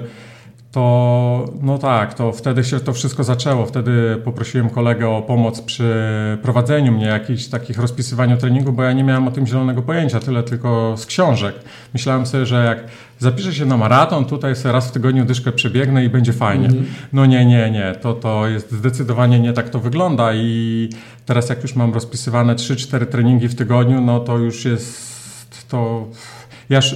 to 0.73 1.45
no 1.63 1.79
tak, 1.79 2.15
to 2.15 2.33
wtedy 2.33 2.65
się 2.65 2.81
to 2.81 2.93
wszystko 2.93 3.25
zaczęło. 3.25 3.67
Wtedy 3.67 4.21
poprosiłem 4.25 4.71
kolegę 4.71 5.09
o 5.09 5.23
pomoc 5.23 5.61
przy 5.61 5.95
prowadzeniu 6.43 6.93
mnie, 6.93 7.07
jakichś 7.07 7.47
takich 7.47 7.79
rozpisywaniu 7.79 8.37
treningu, 8.37 8.73
bo 8.73 8.83
ja 8.83 8.93
nie 8.93 9.05
miałem 9.05 9.29
o 9.29 9.31
tym 9.31 9.47
zielonego 9.47 9.83
pojęcia, 9.83 10.21
tyle 10.21 10.43
tylko 10.43 10.95
z 10.97 11.07
książek. 11.07 11.55
Myślałem 11.93 12.27
sobie, 12.27 12.47
że 12.47 12.65
jak 12.65 12.85
zapiszę 13.19 13.55
się 13.55 13.67
na 13.67 13.77
maraton, 13.77 14.25
tutaj 14.25 14.57
sobie 14.57 14.73
raz 14.73 14.89
w 14.89 14.93
tygodniu 14.93 15.25
dyszkę 15.25 15.53
przebiegnę 15.53 16.05
i 16.05 16.09
będzie 16.09 16.33
fajnie. 16.33 16.67
Mm 16.67 16.79
-hmm. 16.79 16.87
No 17.13 17.27
nie, 17.27 17.47
nie, 17.47 17.71
nie, 17.71 17.95
to, 18.01 18.15
to 18.15 18.49
jest 18.49 18.73
zdecydowanie 18.73 19.41
nie 19.41 19.53
tak 19.53 19.69
to 19.69 19.79
wygląda 19.79 20.35
i 20.35 20.89
teraz 21.27 21.49
jak 21.49 21.63
już 21.63 21.77
mam 21.77 21.95
rozpisywane 21.95 22.55
3-4 22.55 23.07
treningi 23.07 23.49
w 23.49 23.55
tygodniu, 23.55 24.01
no 24.01 24.21
to 24.21 24.39
już 24.39 24.65
jest 24.65 25.13
to... 25.69 26.09
Ja 26.73 26.79
już 26.79 26.95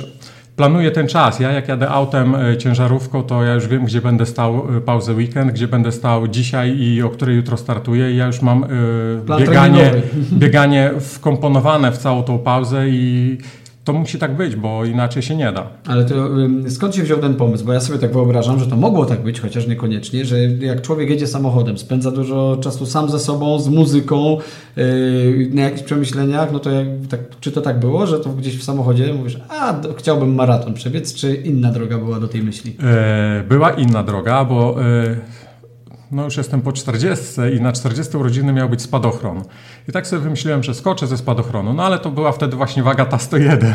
planuję 0.57 0.91
ten 0.91 1.09
czas. 1.09 1.41
Ja 1.41 1.53
jak 1.53 1.69
jadę 1.69 1.89
autem 1.89 2.35
e, 2.35 2.57
ciężarówką, 2.59 3.23
to 3.23 3.45
ja 3.45 3.55
już 3.55 3.69
wiem, 3.69 3.85
gdzie 3.85 4.01
będę 4.01 4.27
stał 4.27 4.77
e, 4.77 4.81
pauzę 4.81 5.13
weekend, 5.15 5.53
gdzie 5.53 5.69
będę 5.69 5.93
stał 5.93 6.29
dzisiaj 6.29 6.79
i 6.79 7.03
o 7.03 7.11
której 7.11 7.37
jutro 7.37 7.57
startuję. 7.57 8.13
I 8.13 8.17
ja 8.17 8.27
już 8.27 8.43
mam 8.43 8.65
y, 8.65 9.39
bieganie, 9.39 9.93
bieganie 10.33 10.91
wkomponowane 11.01 11.93
w 11.93 11.99
całą 11.99 12.23
tą 12.23 12.39
pauzę 12.39 12.89
i 12.89 13.39
to 13.87 13.93
musi 13.93 14.19
tak 14.19 14.37
być, 14.37 14.57
bo 14.57 14.85
inaczej 14.85 15.23
się 15.23 15.37
nie 15.37 15.53
da. 15.53 15.67
Ale 15.87 16.05
to 16.05 16.15
skąd 16.69 16.95
się 16.95 17.03
wziął 17.03 17.19
ten 17.19 17.35
pomysł? 17.35 17.65
Bo 17.65 17.73
ja 17.73 17.81
sobie 17.81 17.99
tak 17.99 18.13
wyobrażam, 18.13 18.59
że 18.59 18.67
to 18.67 18.77
mogło 18.77 19.07
tak 19.07 19.23
być, 19.23 19.41
chociaż 19.41 19.67
niekoniecznie, 19.67 20.25
że 20.25 20.41
jak 20.41 20.83
człowiek 20.83 21.11
jedzie 21.11 21.27
samochodem, 21.27 21.79
spędza 21.79 22.11
dużo 22.11 22.57
czasu 22.61 22.87
sam 22.87 23.11
ze 23.11 23.19
sobą, 23.19 23.59
z 23.59 23.69
muzyką, 23.69 24.39
yy, 24.77 25.51
na 25.55 25.63
jakichś 25.63 25.83
przemyśleniach, 25.83 26.53
no 26.53 26.59
to 26.59 26.71
jak, 26.71 26.87
tak, 27.11 27.21
czy 27.41 27.53
to 27.53 27.61
tak 27.61 27.81
było, 27.81 28.07
że 28.07 28.21
to 28.21 28.31
gdzieś 28.31 28.59
w 28.59 28.65
samochodzie 28.65 29.15
mówisz, 29.15 29.41
a 29.49 29.75
chciałbym 29.97 30.35
maraton 30.35 30.75
przebiec, 30.75 31.15
czy 31.15 31.35
inna 31.35 31.73
droga 31.73 31.99
była 31.99 32.21
do 32.21 32.29
tej 32.29 32.43
myśli? 32.43 32.77
E, 32.83 33.45
była 33.49 33.71
inna 33.71 34.03
droga, 34.03 34.45
bo... 34.45 34.85
E, 34.85 35.17
no 36.11 36.25
już 36.25 36.37
jestem 36.37 36.61
po 36.61 36.73
40 36.73 37.25
i 37.59 37.61
na 37.61 37.73
40 37.73 38.17
urodziny 38.17 38.53
miał 38.53 38.69
być 38.69 38.83
spadochron. 38.83 39.43
I 39.89 39.93
tak 39.93 40.07
sobie 40.07 40.23
wymyśliłem, 40.23 40.63
że 40.63 40.75
skoczę 40.75 41.07
ze 41.07 41.17
spadochronu, 41.17 41.73
no 41.73 41.85
ale 41.85 41.99
to 41.99 42.11
była 42.11 42.33
wtedy 42.33 42.57
właśnie 42.57 42.83
waga 42.83 43.05
ta 43.05 43.19
101. 43.19 43.75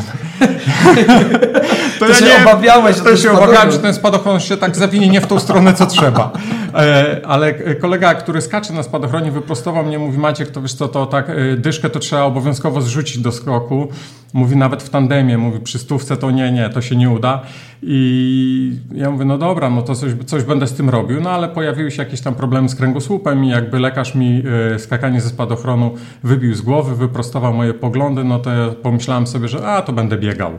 to, 1.98 2.06
to 2.06 2.08
ja 2.08 2.14
się 2.14 2.24
nie, 2.24 2.46
obawiałeś, 2.46 3.00
to 3.00 3.16
się 3.16 3.32
obawiałem, 3.32 3.70
że 3.70 3.78
ten 3.78 3.94
spadochron 3.94 4.40
się 4.40 4.56
tak 4.56 4.76
zawinie 4.76 5.08
nie 5.08 5.20
w 5.20 5.26
tą 5.26 5.38
stronę, 5.38 5.74
co 5.74 5.86
trzeba. 5.86 6.32
E, 6.74 7.20
ale 7.26 7.54
kolega, 7.74 8.14
który 8.14 8.40
skacze 8.40 8.72
na 8.72 8.82
spadochronie, 8.82 9.30
wyprostował 9.30 9.84
mnie, 9.84 9.98
mówi 9.98 10.18
Maciek, 10.18 10.50
to 10.50 10.62
wiesz 10.62 10.74
co, 10.74 10.88
to 10.88 11.06
tak 11.06 11.30
e, 11.30 11.56
dyszkę 11.56 11.90
to 11.90 11.98
trzeba 11.98 12.22
obowiązkowo 12.22 12.80
zrzucić 12.80 13.18
do 13.18 13.32
skoku. 13.32 13.88
Mówi 14.32 14.56
nawet 14.56 14.82
w 14.82 14.90
tandemie, 14.90 15.38
mówi 15.38 15.60
przy 15.60 15.78
stówce 15.78 16.16
to 16.16 16.30
nie, 16.30 16.52
nie, 16.52 16.70
to 16.70 16.82
się 16.82 16.96
nie 16.96 17.10
uda. 17.10 17.42
I 17.82 18.76
ja 18.94 19.10
mówię, 19.10 19.24
no 19.24 19.38
dobra, 19.38 19.70
no 19.70 19.82
to 19.82 19.94
coś, 19.94 20.12
coś 20.26 20.44
będę 20.44 20.66
z 20.66 20.74
tym 20.74 20.90
robił, 20.90 21.20
no 21.20 21.30
ale 21.30 21.48
pojawiły 21.48 21.90
się 21.90 22.02
jakieś 22.02 22.20
tam 22.20 22.34
problemy 22.34 22.68
z 22.68 22.74
kręgosłupem 22.74 23.44
i 23.44 23.48
jakby 23.48 23.80
lekarz 23.80 24.14
mi 24.14 24.42
e, 24.74 24.78
skakanie 24.78 25.20
ze 25.20 25.28
spadochronu 25.28 25.94
wybił 26.22 26.54
z 26.54 26.60
głowy, 26.60 26.96
wyprostował 26.96 27.54
moje 27.54 27.74
poglądy, 27.74 28.24
no 28.24 28.38
to 28.38 28.50
ja 28.50 28.68
pomyślałem 28.82 29.26
sobie, 29.26 29.48
że 29.48 29.66
a, 29.66 29.82
to 29.82 29.92
będę 29.92 30.18
biegał. 30.18 30.58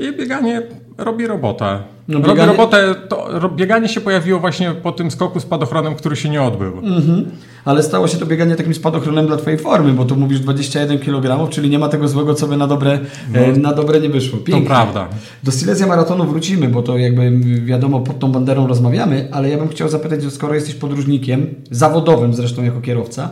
I 0.00 0.16
bieganie 0.16 0.62
robi 0.98 1.26
robotę. 1.26 1.78
No, 2.08 2.20
bieganie... 2.20 2.40
Robi 2.40 2.50
robotę, 2.50 2.94
to 3.08 3.48
bieganie 3.48 3.88
się 3.88 4.00
pojawiło 4.00 4.40
właśnie 4.40 4.70
po 4.70 4.92
tym 4.92 5.10
skoku 5.10 5.40
spadochronem, 5.40 5.94
który 5.94 6.16
się 6.16 6.28
nie 6.28 6.42
odbył. 6.42 6.78
Mhm. 6.78 7.30
Ale 7.64 7.82
stało 7.82 8.08
się 8.08 8.18
to 8.18 8.26
bieganie 8.26 8.56
takim 8.56 8.74
spadochronem 8.74 9.26
dla 9.26 9.36
Twojej 9.36 9.58
formy, 9.58 9.92
bo 9.92 10.04
tu 10.04 10.16
mówisz 10.16 10.40
21 10.40 10.98
kg, 10.98 11.50
czyli 11.50 11.70
nie 11.70 11.78
ma 11.78 11.88
tego 11.88 12.08
złego, 12.08 12.34
co 12.34 12.46
by 12.46 12.56
na 12.56 12.66
dobre, 12.66 12.98
no, 13.32 13.40
e, 13.40 13.52
na 13.52 13.72
dobre 13.72 14.00
nie 14.00 14.08
wyszło. 14.08 14.38
Pięknie. 14.38 14.62
To 14.62 14.66
prawda. 14.66 15.08
Do 15.44 15.52
Silesia 15.52 15.86
Maratonu 15.86 16.24
wrócimy, 16.24 16.68
bo 16.68 16.82
to 16.82 16.98
jakby 16.98 17.30
wiadomo, 17.64 18.00
pod 18.00 18.18
tą 18.18 18.32
banderą 18.32 18.66
rozmawiamy, 18.66 19.28
ale 19.32 19.48
ja 19.48 19.58
bym 19.58 19.68
chciał 19.68 19.88
zapytać, 19.88 20.32
skoro 20.32 20.54
jesteś 20.54 20.74
podróżnikiem, 20.74 21.46
zawodowym 21.70 22.34
zresztą 22.34 22.62
jako 22.62 22.80
kierowca, 22.80 23.30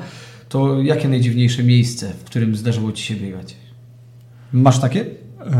to 0.49 0.83
jakie 0.83 1.09
najdziwniejsze 1.09 1.63
miejsce, 1.63 2.13
w 2.21 2.25
którym 2.25 2.57
zdarzyło 2.57 2.93
Ci 2.93 3.03
się 3.03 3.15
biegać? 3.15 3.57
Masz 4.53 4.79
takie? 4.79 5.05
Eee, 5.41 5.53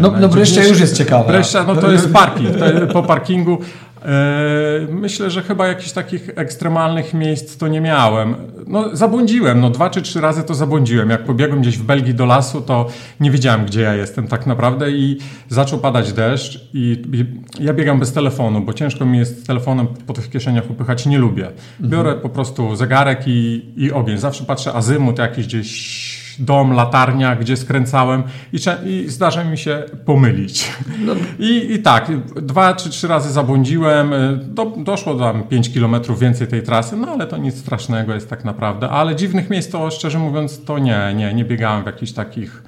no, 0.00 0.12
no 0.20 0.28
już 0.68 0.80
jest 0.80 0.96
ciekawe. 0.96 1.32
Bryszcza, 1.32 1.64
no 1.64 1.76
to 1.76 1.92
jest 1.92 2.12
parking. 2.12 2.56
To 2.56 2.86
po 2.92 3.02
parkingu 3.02 3.58
eee, 4.06 4.86
myślę, 4.90 5.30
że 5.30 5.42
chyba 5.42 5.66
jakichś 5.66 5.92
takich 5.92 6.30
ekstremalnych 6.36 7.14
miejsc 7.14 7.56
to 7.56 7.68
nie 7.68 7.80
miałem. 7.80 8.34
No 8.66 8.96
zabłądziłem, 8.96 9.60
no 9.60 9.70
dwa 9.70 9.90
czy 9.90 10.02
trzy 10.02 10.20
razy 10.20 10.42
to 10.42 10.54
zabłądziłem. 10.54 11.10
Jak 11.10 11.24
pobiegłem 11.24 11.60
gdzieś 11.60 11.78
w 11.78 11.82
Belgii 11.82 12.14
do 12.14 12.26
lasu, 12.26 12.60
to 12.60 12.86
nie 13.20 13.30
wiedziałem, 13.30 13.66
gdzie 13.66 13.80
ja 13.80 13.94
jestem 13.94 14.28
tak 14.28 14.46
naprawdę 14.46 14.90
i 14.90 15.18
zaczął 15.48 15.78
padać 15.78 16.12
deszcz 16.12 16.68
i, 16.74 17.02
i 17.12 17.26
ja 17.64 17.74
biegam 17.74 17.98
bez 17.98 18.12
telefonu, 18.12 18.60
bo 18.60 18.72
ciężko 18.72 19.04
mi 19.04 19.18
jest 19.18 19.46
telefonem 19.46 19.86
po 20.06 20.12
tych 20.12 20.30
kieszeniach 20.30 20.70
upychać, 20.70 21.06
nie 21.06 21.18
lubię. 21.18 21.50
Biorę 21.80 22.08
mhm. 22.08 22.20
po 22.20 22.28
prostu 22.28 22.76
zegarek 22.76 23.22
i, 23.26 23.64
i 23.76 23.92
ogień. 23.92 24.18
Zawsze 24.18 24.44
patrzę 24.44 24.72
azymut 24.72 25.18
jakiś 25.18 25.46
gdzieś 25.46 26.25
dom, 26.38 26.72
latarnia, 26.72 27.36
gdzie 27.36 27.56
skręcałem 27.56 28.22
i, 28.52 28.58
i 28.90 29.08
zdarza 29.08 29.44
mi 29.44 29.58
się 29.58 29.82
pomylić. 30.04 30.72
No. 31.06 31.12
I, 31.38 31.72
I 31.72 31.78
tak, 31.78 32.10
dwa 32.42 32.74
czy 32.74 32.90
trzy 32.90 33.08
razy 33.08 33.32
zabłądziłem, 33.32 34.12
y, 34.12 34.38
do, 34.42 34.64
doszło 34.76 35.14
tam 35.14 35.42
5 35.42 35.72
kilometrów 35.72 36.20
więcej 36.20 36.46
tej 36.46 36.62
trasy, 36.62 36.96
no 36.96 37.08
ale 37.08 37.26
to 37.26 37.36
nic 37.36 37.58
strasznego 37.58 38.14
jest 38.14 38.30
tak 38.30 38.44
naprawdę. 38.44 38.88
Ale 38.88 39.16
dziwnych 39.16 39.50
miejsc 39.50 39.70
to 39.70 39.90
szczerze 39.90 40.18
mówiąc 40.18 40.64
to 40.64 40.78
nie, 40.78 41.14
nie, 41.16 41.34
nie 41.34 41.44
biegałem 41.44 41.82
w 41.82 41.86
jakichś 41.86 42.12
takich 42.12 42.62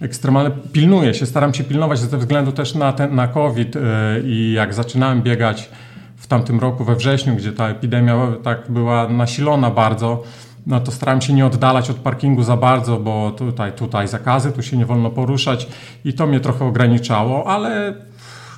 ekstremalnych. 0.00 0.52
Pilnuję 0.72 1.14
się, 1.14 1.26
staram 1.26 1.54
się 1.54 1.64
pilnować 1.64 1.98
ze 1.98 2.18
względu 2.18 2.52
też 2.52 2.74
na, 2.74 2.92
ten, 2.92 3.14
na 3.14 3.28
COVID 3.28 3.74
yy, 3.74 3.82
i 4.24 4.52
jak 4.52 4.74
zaczynałem 4.74 5.22
biegać 5.22 5.70
w 6.16 6.26
tamtym 6.26 6.60
roku 6.60 6.84
we 6.84 6.96
wrześniu, 6.96 7.36
gdzie 7.36 7.52
ta 7.52 7.68
epidemia 7.68 8.16
tak 8.42 8.70
była 8.70 9.08
nasilona 9.08 9.70
bardzo, 9.70 10.22
no 10.66 10.80
to 10.80 10.92
starałem 10.92 11.20
się 11.20 11.32
nie 11.32 11.46
oddalać 11.46 11.90
od 11.90 11.96
parkingu 11.96 12.42
za 12.42 12.56
bardzo, 12.56 12.96
bo 12.96 13.30
tutaj, 13.30 13.72
tutaj 13.72 14.08
zakazy, 14.08 14.52
tu 14.52 14.62
się 14.62 14.76
nie 14.76 14.86
wolno 14.86 15.10
poruszać 15.10 15.68
i 16.04 16.12
to 16.12 16.26
mnie 16.26 16.40
trochę 16.40 16.64
ograniczało, 16.64 17.46
ale 17.46 17.94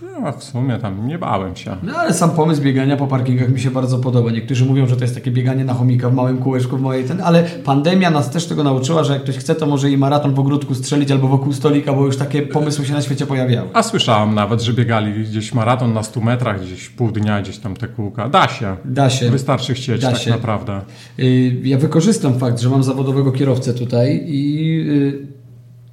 no, 0.03 0.33
w 0.33 0.45
sumie 0.45 0.79
tam 0.79 1.09
nie 1.09 1.19
bałem 1.19 1.57
się. 1.57 1.77
No 1.83 1.95
ale 1.95 2.15
sam 2.15 2.31
pomysł 2.31 2.63
biegania 2.63 2.97
po 2.97 3.07
parkingach 3.07 3.49
mi 3.49 3.61
się 3.61 3.71
bardzo 3.71 3.99
podoba. 3.99 4.31
Niektórzy 4.31 4.65
mówią, 4.65 4.87
że 4.87 4.97
to 4.97 5.05
jest 5.05 5.15
takie 5.15 5.31
bieganie 5.31 5.65
na 5.65 5.75
chomika 5.75 6.11
w 6.11 6.15
małym 6.15 6.39
kółeczku, 6.39 6.77
w 6.77 6.81
mojej 6.81 7.05
ten, 7.05 7.21
ale 7.21 7.43
pandemia 7.43 8.11
nas 8.11 8.31
też 8.31 8.47
tego 8.47 8.65
nauczyła, 8.65 9.05
że 9.05 9.13
jak 9.13 9.23
ktoś 9.23 9.37
chce, 9.37 9.55
to 9.55 9.67
może 9.67 9.91
i 9.91 9.99
maraton 9.99 10.35
w 10.35 10.39
ogródku 10.39 10.75
strzelić 10.75 11.11
albo 11.11 11.29
wokół 11.29 11.53
stolika, 11.53 11.93
bo 11.93 12.07
już 12.07 12.17
takie 12.17 12.43
pomysły 12.43 12.87
się 12.87 12.93
na 12.93 13.03
świecie 13.03 13.27
pojawiały. 13.27 13.69
A 13.73 13.83
słyszałem 13.83 14.35
nawet, 14.35 14.63
że 14.63 14.73
biegali 14.73 15.25
gdzieś 15.25 15.55
maraton 15.55 15.93
na 15.93 16.03
100 16.03 16.21
metrach, 16.21 16.63
gdzieś 16.63 16.89
pół 16.89 17.13
dnia, 17.13 17.43
gdzieś 17.43 17.59
tam 17.59 17.77
te 17.77 17.89
kółka. 17.89 18.29
Da 18.29 18.49
się. 18.49 18.77
Da 18.85 19.11
się. 19.11 19.31
Wystarczy 19.31 19.75
chcieć 19.75 20.03
da 20.03 20.11
tak 20.13 20.21
się. 20.21 20.31
naprawdę. 20.31 20.81
Y, 21.19 21.61
ja 21.63 21.79
wykorzystam 21.79 22.39
fakt, 22.39 22.61
że 22.61 22.71
mam 22.71 22.83
zawodowego 22.83 23.33
kierowcę 23.33 23.75
tutaj 23.75 24.23
i 24.27 24.81
y, 24.89 25.36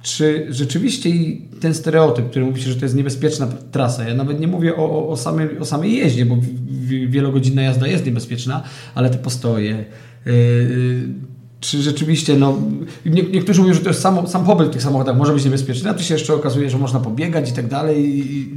czy 0.04 0.46
rzeczywiście 0.50 1.10
ten 1.60 1.74
stereotyp, 1.74 2.30
który 2.30 2.44
mówi 2.44 2.62
się, 2.62 2.70
że 2.70 2.76
to 2.76 2.84
jest 2.84 2.94
niebezpieczna 2.94 3.48
trasa, 3.72 4.04
ja 4.08 4.14
nawet 4.14 4.40
nie 4.40 4.46
mówię 4.46 4.76
o, 4.76 5.08
o, 5.08 5.16
samej, 5.16 5.58
o 5.58 5.64
samej 5.64 5.96
jeździe, 5.96 6.26
bo 6.26 6.36
wielogodzinna 7.08 7.62
jazda 7.62 7.86
jest 7.86 8.06
niebezpieczna, 8.06 8.62
ale 8.94 9.10
te 9.10 9.18
postoje, 9.18 9.84
yy, 10.26 10.34
czy 11.60 11.82
rzeczywiście, 11.82 12.36
no, 12.36 12.58
nie, 13.06 13.22
niektórzy 13.22 13.60
mówią, 13.60 13.74
że 13.74 13.80
to 13.80 13.88
jest 13.88 14.00
sam, 14.00 14.26
sam 14.26 14.44
pobyt 14.44 14.68
w 14.68 14.72
tych 14.72 14.82
samochodach 14.82 15.16
może 15.16 15.32
być 15.32 15.44
niebezpieczny, 15.44 15.90
a 15.90 15.94
tu 15.94 16.02
się 16.02 16.14
jeszcze 16.14 16.34
okazuje, 16.34 16.70
że 16.70 16.78
można 16.78 17.00
pobiegać 17.00 17.50
i 17.50 17.52
tak 17.52 17.68
dalej. 17.68 18.18
I, 18.18 18.48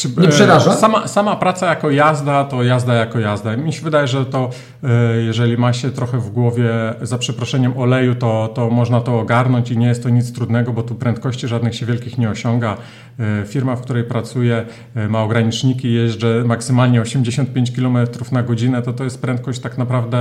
czy, 0.00 0.20
nie 0.20 0.28
przeraża? 0.28 0.72
Sama, 0.72 1.08
sama 1.08 1.36
praca 1.36 1.66
jako 1.66 1.90
jazda 1.90 2.44
to 2.44 2.62
jazda 2.62 2.94
jako 2.94 3.18
jazda. 3.18 3.56
Mi 3.56 3.72
się 3.72 3.82
wydaje, 3.82 4.06
że 4.06 4.26
to 4.26 4.50
e, 4.84 5.16
jeżeli 5.22 5.56
ma 5.56 5.72
się 5.72 5.90
trochę 5.90 6.18
w 6.18 6.30
głowie 6.30 6.70
za 7.02 7.18
przeproszeniem 7.18 7.78
oleju, 7.78 8.14
to, 8.14 8.50
to 8.54 8.70
można 8.70 9.00
to 9.00 9.20
ogarnąć 9.20 9.70
i 9.70 9.78
nie 9.78 9.86
jest 9.86 10.02
to 10.02 10.08
nic 10.08 10.32
trudnego, 10.32 10.72
bo 10.72 10.82
tu 10.82 10.94
prędkości 10.94 11.48
żadnych 11.48 11.74
się 11.74 11.86
wielkich 11.86 12.18
nie 12.18 12.30
osiąga. 12.30 12.76
E, 13.20 13.46
firma, 13.46 13.76
w 13.76 13.80
której 13.80 14.04
pracuję 14.04 14.66
e, 14.94 15.08
ma 15.08 15.22
ograniczniki, 15.22 15.92
jeżdżę 15.92 16.42
maksymalnie 16.46 17.00
85 17.00 17.70
km 17.70 17.98
na 18.32 18.42
godzinę, 18.42 18.82
to 18.82 18.92
to 18.92 19.04
jest 19.04 19.22
prędkość 19.22 19.60
tak 19.60 19.78
naprawdę 19.78 20.20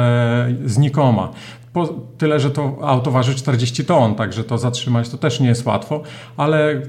znikoma. 0.66 1.30
Po, 1.74 1.88
tyle, 2.18 2.40
że 2.40 2.52
to 2.52 2.78
auto 2.82 3.12
waży 3.12 3.36
40 3.36 3.86
ton, 3.86 4.16
także 4.16 4.44
to 4.44 4.58
zatrzymać 4.58 5.10
to 5.10 5.18
też 5.18 5.40
nie 5.40 5.48
jest 5.48 5.66
łatwo, 5.66 6.02
ale 6.38 6.82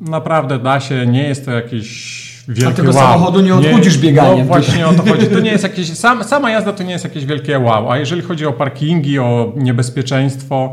naprawdę 0.00 0.58
da 0.58 0.80
się, 0.80 1.06
nie 1.06 1.28
jest 1.28 1.44
to 1.44 1.50
jakieś 1.50 2.31
wielkie 2.48 2.72
A 2.72 2.76
tego 2.76 2.92
wow. 2.92 3.00
samochodu 3.00 3.40
nie 3.40 3.54
odchudzisz 3.54 3.98
bieganiem. 3.98 4.38
No 4.38 4.44
właśnie 4.44 4.86
o 4.86 4.92
to 4.92 5.02
chodzi. 5.02 5.26
To 5.26 5.40
nie 5.40 5.50
jest 5.50 5.64
jakieś, 5.70 5.98
sam, 5.98 6.24
sama 6.24 6.50
jazda 6.50 6.72
to 6.72 6.82
nie 6.82 6.92
jest 6.92 7.04
jakieś 7.04 7.26
wielkie 7.26 7.58
wow. 7.58 7.90
A 7.90 7.98
jeżeli 7.98 8.22
chodzi 8.22 8.46
o 8.46 8.52
parkingi, 8.52 9.18
o 9.18 9.52
niebezpieczeństwo, 9.56 10.72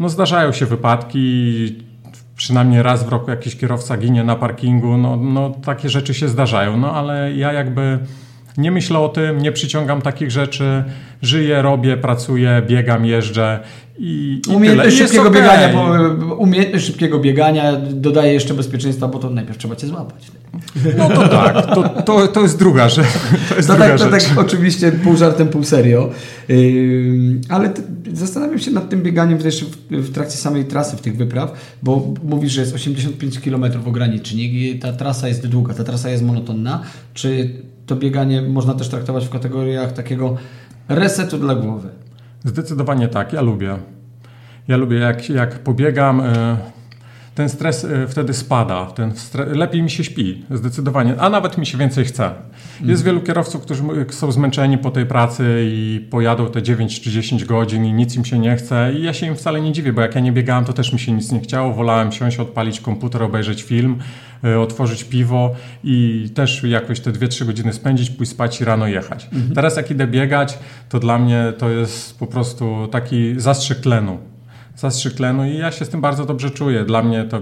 no 0.00 0.08
zdarzają 0.08 0.52
się 0.52 0.66
wypadki, 0.66 1.76
przynajmniej 2.36 2.82
raz 2.82 3.04
w 3.04 3.08
roku 3.08 3.30
jakiś 3.30 3.56
kierowca 3.56 3.96
ginie 3.96 4.24
na 4.24 4.36
parkingu, 4.36 4.96
no, 4.96 5.16
no 5.16 5.50
takie 5.50 5.88
rzeczy 5.88 6.14
się 6.14 6.28
zdarzają, 6.28 6.76
no 6.76 6.92
ale 6.94 7.32
ja 7.32 7.52
jakby 7.52 7.98
nie 8.58 8.70
myślę 8.70 8.98
o 8.98 9.08
tym, 9.08 9.38
nie 9.38 9.52
przyciągam 9.52 10.02
takich 10.02 10.30
rzeczy, 10.30 10.84
żyję, 11.22 11.62
robię, 11.62 11.96
pracuję, 11.96 12.62
biegam, 12.68 13.06
jeżdżę 13.06 13.60
i, 14.02 14.40
i 14.48 14.54
umiejętność 14.54 14.96
szybkiego 14.96 15.28
okay. 15.28 15.42
biegania, 15.42 15.72
umiejętność 16.38 16.86
szybkiego 16.86 17.18
biegania 17.18 17.76
dodaje 17.76 18.32
jeszcze 18.32 18.54
bezpieczeństwa, 18.54 19.08
bo 19.08 19.18
to 19.18 19.30
najpierw 19.30 19.58
trzeba 19.58 19.76
cię 19.76 19.86
złapać. 19.86 20.26
No 20.98 21.08
to 21.08 21.28
tak, 21.28 21.74
to, 21.74 21.88
to, 21.88 22.28
to 22.28 22.40
jest 22.42 22.58
druga 22.58 22.88
rzecz. 22.88 23.06
To, 23.48 23.56
jest 23.56 23.68
to 23.68 23.74
druga 23.74 23.88
tak, 23.88 23.98
to 23.98 24.10
tak 24.10 24.38
oczywiście 24.38 24.92
pół 24.92 25.16
żartem, 25.16 25.48
pół 25.48 25.64
serio. 25.64 26.10
Yy, 26.48 27.40
ale 27.48 27.72
zastanawiam 28.12 28.58
się 28.58 28.70
nad 28.70 28.88
tym 28.88 29.02
bieganiem 29.02 29.38
też 29.38 29.64
w, 29.64 29.76
w, 29.90 30.12
trakcie 30.12 30.36
samej 30.36 30.64
trasy, 30.64 30.96
w 30.96 31.00
tych 31.00 31.16
wypraw, 31.16 31.52
bo 31.82 32.14
mówisz, 32.24 32.52
że 32.52 32.60
jest 32.60 32.74
85 32.74 33.40
km 33.40 33.64
ogranicznik 33.86 34.52
i 34.52 34.78
ta 34.78 34.92
trasa 34.92 35.28
jest 35.28 35.46
długa, 35.46 35.74
ta 35.74 35.84
trasa 35.84 36.10
jest 36.10 36.22
monotonna. 36.22 36.82
Czy 37.14 37.50
to 37.90 37.96
bieganie 37.96 38.42
można 38.42 38.74
też 38.74 38.88
traktować 38.88 39.26
w 39.26 39.30
kategoriach 39.30 39.92
takiego 39.92 40.36
resetu 40.88 41.38
dla 41.38 41.54
głowy? 41.54 41.88
Zdecydowanie 42.44 43.08
tak, 43.08 43.32
ja 43.32 43.40
lubię. 43.40 43.76
Ja 44.68 44.76
lubię, 44.76 44.98
jak, 44.98 45.30
jak 45.30 45.58
pobiegam, 45.58 46.20
e, 46.20 46.56
ten 47.34 47.48
stres 47.48 47.84
e, 47.84 48.08
wtedy 48.08 48.34
spada, 48.34 48.86
ten 48.86 49.16
stres, 49.16 49.56
lepiej 49.56 49.82
mi 49.82 49.90
się 49.90 50.04
śpi, 50.04 50.44
zdecydowanie, 50.50 51.14
a 51.18 51.30
nawet 51.30 51.58
mi 51.58 51.66
się 51.66 51.78
więcej 51.78 52.04
chce. 52.04 52.30
Jest 52.80 53.02
mm. 53.02 53.04
wielu 53.04 53.20
kierowców, 53.20 53.62
którzy 53.62 53.82
są 54.10 54.32
zmęczeni 54.32 54.78
po 54.78 54.90
tej 54.90 55.06
pracy 55.06 55.64
i 55.64 56.06
pojadą 56.10 56.46
te 56.46 56.62
9 56.62 57.00
czy 57.00 57.10
10 57.10 57.44
godzin 57.44 57.84
i 57.84 57.92
nic 57.92 58.16
im 58.16 58.24
się 58.24 58.38
nie 58.38 58.56
chce 58.56 58.92
i 58.94 59.02
ja 59.02 59.12
się 59.12 59.26
im 59.26 59.36
wcale 59.36 59.60
nie 59.60 59.72
dziwię, 59.72 59.92
bo 59.92 60.00
jak 60.00 60.14
ja 60.14 60.20
nie 60.20 60.32
biegałem, 60.32 60.64
to 60.64 60.72
też 60.72 60.92
mi 60.92 60.98
się 60.98 61.12
nic 61.12 61.32
nie 61.32 61.40
chciało, 61.40 61.74
wolałem 61.74 62.12
siąść, 62.12 62.38
odpalić 62.38 62.80
komputer, 62.80 63.22
obejrzeć 63.22 63.62
film, 63.62 63.98
otworzyć 64.60 65.04
piwo 65.04 65.54
i 65.84 66.28
też 66.34 66.64
jakoś 66.64 67.00
te 67.00 67.10
2-3 67.10 67.46
godziny 67.46 67.72
spędzić, 67.72 68.10
pójść 68.10 68.32
spać 68.32 68.60
i 68.60 68.64
rano 68.64 68.86
jechać. 68.86 69.28
Mm. 69.32 69.54
Teraz 69.54 69.76
jak 69.76 69.90
idę 69.90 70.06
biegać, 70.06 70.58
to 70.88 70.98
dla 70.98 71.18
mnie 71.18 71.52
to 71.58 71.70
jest 71.70 72.18
po 72.18 72.26
prostu 72.26 72.88
taki 72.90 73.40
zastrzyk 73.40 73.80
tlenu 73.80 74.18
zastrzyk 74.80 75.14
tlenu 75.14 75.44
i 75.44 75.58
ja 75.58 75.72
się 75.72 75.84
z 75.84 75.88
tym 75.88 76.00
bardzo 76.00 76.24
dobrze 76.24 76.50
czuję. 76.50 76.84
Dla 76.84 77.02
mnie 77.02 77.24
to 77.24 77.40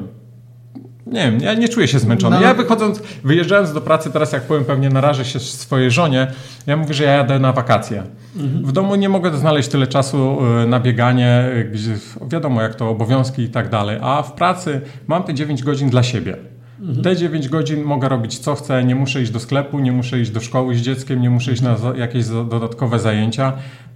nie 1.06 1.30
wiem, 1.30 1.40
ja 1.40 1.54
nie 1.54 1.68
czuję 1.68 1.88
się 1.88 1.98
zmęczony. 1.98 2.36
No. 2.36 2.42
Ja 2.42 2.54
wychodząc, 2.54 3.02
wyjeżdżając 3.24 3.72
do 3.72 3.80
pracy, 3.80 4.10
teraz 4.10 4.32
jak 4.32 4.42
powiem, 4.42 4.64
pewnie 4.64 4.88
narażę 4.88 5.24
się 5.24 5.40
swojej 5.40 5.90
żonie, 5.90 6.26
ja 6.66 6.76
mówię, 6.76 6.94
że 6.94 7.04
ja 7.04 7.12
jadę 7.12 7.38
na 7.38 7.52
wakacje. 7.52 8.02
Mhm. 8.36 8.64
W 8.64 8.72
domu 8.72 8.94
nie 8.94 9.08
mogę 9.08 9.38
znaleźć 9.38 9.68
tyle 9.68 9.86
czasu 9.86 10.38
y, 10.64 10.66
na 10.66 10.80
bieganie, 10.80 11.50
y, 11.56 11.64
gdzie 11.64 11.94
wiadomo 12.30 12.62
jak 12.62 12.74
to 12.74 12.90
obowiązki 12.90 13.42
i 13.42 13.48
tak 13.48 13.68
dalej, 13.68 13.98
a 14.02 14.22
w 14.22 14.32
pracy 14.32 14.80
mam 15.06 15.22
te 15.22 15.34
9 15.34 15.62
godzin 15.62 15.90
dla 15.90 16.02
siebie. 16.02 16.36
Mhm. 16.80 17.02
Te 17.02 17.16
9 17.16 17.48
godzin 17.48 17.84
mogę 17.84 18.08
robić 18.08 18.38
co 18.38 18.54
chcę, 18.54 18.84
nie 18.84 18.94
muszę 18.94 19.22
iść 19.22 19.30
do 19.30 19.40
sklepu, 19.40 19.78
nie 19.78 19.92
muszę 19.92 20.20
iść 20.20 20.30
do 20.30 20.40
szkoły 20.40 20.74
z 20.74 20.80
dzieckiem, 20.80 21.22
nie 21.22 21.30
muszę 21.30 21.52
iść 21.52 21.62
na 21.62 21.76
jakieś 21.96 22.26
dodatkowe 22.26 22.98
zajęcia. 22.98 23.52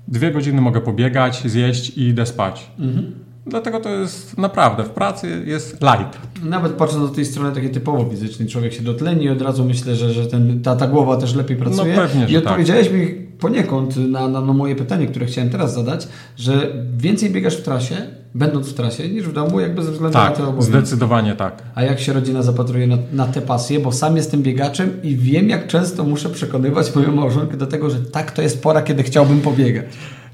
Dwie 0.09 0.31
godziny 0.31 0.61
mogę 0.61 0.81
pobiegać, 0.81 1.43
zjeść 1.45 1.91
i 1.91 2.03
idę 2.09 2.27
spać. 2.27 2.71
Mhm. 2.79 3.13
Dlatego 3.47 3.81
to 3.81 3.89
jest 3.89 4.39
naprawdę, 4.39 4.85
w 4.85 4.91
pracy 4.91 5.45
jest 5.47 5.73
light. 5.73 6.19
Nawet 6.43 6.73
patrząc 6.73 7.09
do 7.09 7.15
tej 7.15 7.25
strony 7.25 7.55
takiej 7.55 7.71
typowo 7.71 8.11
fizycznej, 8.11 8.49
człowiek 8.49 8.73
się 8.73 8.83
dotleni 8.83 9.25
i 9.25 9.29
od 9.29 9.43
razu 9.43 9.65
myślę, 9.65 9.97
że, 9.97 10.13
że 10.13 10.27
ten, 10.27 10.63
ta, 10.63 10.77
ta 10.77 10.87
głowa 10.87 11.17
też 11.17 11.35
lepiej 11.35 11.57
pracuje. 11.57 11.95
No 11.95 12.03
pewnie, 12.03 12.27
I 12.29 12.37
odpowiedziałeś 12.37 12.89
tak. 12.89 12.97
mi 12.97 13.07
poniekąd 13.39 13.97
na, 13.97 14.29
na, 14.29 14.41
na 14.41 14.53
moje 14.53 14.77
pytanie, 14.77 15.07
które 15.07 15.27
chciałem 15.27 15.51
teraz 15.51 15.75
zadać, 15.75 16.09
że 16.37 16.73
więcej 16.97 17.31
biegasz 17.31 17.57
w 17.57 17.63
trasie, 17.63 17.97
będąc 18.35 18.69
w 18.69 18.75
trasie, 18.75 19.09
niż 19.09 19.29
w 19.29 19.33
domu, 19.33 19.61
jakby 19.61 19.85
ze 19.85 19.93
względu 19.93 20.19
tak, 20.19 20.31
na 20.31 20.37
te 20.37 20.43
obowiązki. 20.43 20.73
zdecydowanie 20.73 21.37
tak. 21.37 21.63
A 21.75 21.83
jak 21.83 22.01
się 22.01 22.13
rodzina 22.13 22.43
zapatruje 22.43 22.87
na, 22.87 22.97
na 23.13 23.27
te 23.27 23.41
pasje, 23.41 23.81
bo 23.81 23.93
sam 23.93 24.17
jestem 24.17 24.43
biegaczem 24.43 25.03
i 25.03 25.17
wiem, 25.17 25.49
jak 25.49 25.67
często 25.67 26.05
muszę 26.05 26.29
przekonywać 26.29 26.95
moją 26.95 27.13
małżonkę 27.13 27.57
do 27.57 27.67
tego, 27.67 27.91
że 27.91 27.99
tak, 27.99 28.31
to 28.31 28.43
jest 28.43 28.63
pora, 28.63 28.83
kiedy 28.83 29.03
chciałbym 29.03 29.41
pobiegać. 29.41 29.85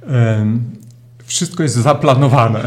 Um 0.09 0.79
wszystko 1.29 1.63
jest 1.63 1.75
zaplanowane. 1.75 2.61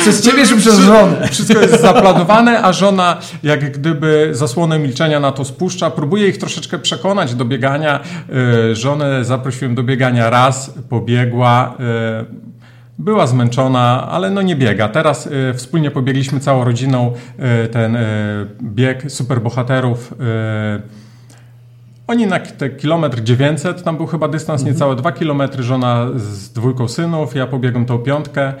Przez 0.00 0.22
ciebie 0.22 0.46
czy 0.46 0.56
przez 0.56 0.78
żonę? 0.78 1.28
Wszystko 1.30 1.60
jest 1.60 1.80
zaplanowane, 1.80 2.62
a 2.62 2.72
żona 2.72 3.16
jak 3.42 3.72
gdyby 3.72 4.28
zasłonę 4.32 4.78
milczenia 4.78 5.20
na 5.20 5.32
to 5.32 5.44
spuszcza. 5.44 5.90
Próbuje 5.90 6.28
ich 6.28 6.38
troszeczkę 6.38 6.78
przekonać 6.78 7.34
do 7.34 7.44
biegania. 7.44 8.00
E, 8.70 8.74
żonę 8.74 9.24
zaprosiłem 9.24 9.74
do 9.74 9.82
biegania 9.82 10.30
raz, 10.30 10.74
pobiegła. 10.88 11.76
Była 13.00 13.26
zmęczona, 13.26 14.08
ale 14.10 14.30
no 14.30 14.42
nie 14.42 14.56
biega. 14.56 14.88
Teraz 14.88 15.26
e, 15.26 15.54
wspólnie 15.54 15.90
pobiegliśmy 15.90 16.40
całą 16.40 16.64
rodziną 16.64 17.12
ten 17.72 17.96
bieg 18.62 19.12
superbohaterów 19.12 20.14
oni 22.10 22.26
na 22.26 22.40
te 22.40 22.70
kilometr 22.70 23.22
900, 23.22 23.82
tam 23.82 23.96
był 23.96 24.06
chyba 24.06 24.28
dystans 24.28 24.60
mhm. 24.60 24.74
niecałe 24.74 24.96
2 24.96 25.12
kilometry, 25.12 25.62
żona 25.62 26.06
z 26.16 26.52
dwójką 26.52 26.88
synów, 26.88 27.34
ja 27.34 27.46
pobiegłem 27.46 27.86
tą 27.86 27.98
piątkę. 27.98 28.52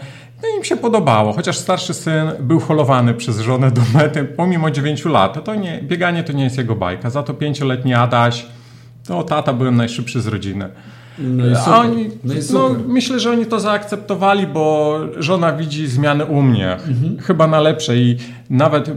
No 0.42 0.48
i 0.48 0.56
im 0.56 0.64
się 0.64 0.76
podobało, 0.76 1.32
chociaż 1.32 1.58
starszy 1.58 1.94
syn 1.94 2.30
był 2.40 2.60
holowany 2.60 3.14
przez 3.14 3.40
żonę 3.40 3.70
do 3.70 3.80
mety 3.94 4.24
pomimo 4.24 4.70
9 4.70 5.04
lat. 5.04 5.44
To 5.44 5.54
nie, 5.54 5.80
bieganie 5.82 6.24
to 6.24 6.32
nie 6.32 6.44
jest 6.44 6.58
jego 6.58 6.76
bajka. 6.76 7.10
Za 7.10 7.22
to 7.22 7.34
pięcioletni 7.34 7.94
Adaś, 7.94 8.46
to 9.06 9.22
tata 9.22 9.52
byłem 9.52 9.76
najszybszy 9.76 10.20
z 10.20 10.26
rodziny. 10.26 10.68
No 11.20 11.46
i 11.46 11.56
super. 11.56 11.74
Oni, 11.74 12.10
no, 12.24 12.34
i 12.34 12.38
no 12.52 12.70
myślę, 12.88 13.20
że 13.20 13.30
oni 13.30 13.46
to 13.46 13.60
zaakceptowali, 13.60 14.46
bo 14.46 14.98
żona 15.18 15.52
widzi 15.52 15.86
zmiany 15.86 16.24
u 16.24 16.42
mnie, 16.42 16.72
mhm. 16.72 17.18
chyba 17.18 17.46
na 17.46 17.60
lepsze 17.60 17.96
i 17.96 18.16
nawet 18.50 18.88
y, 18.88 18.92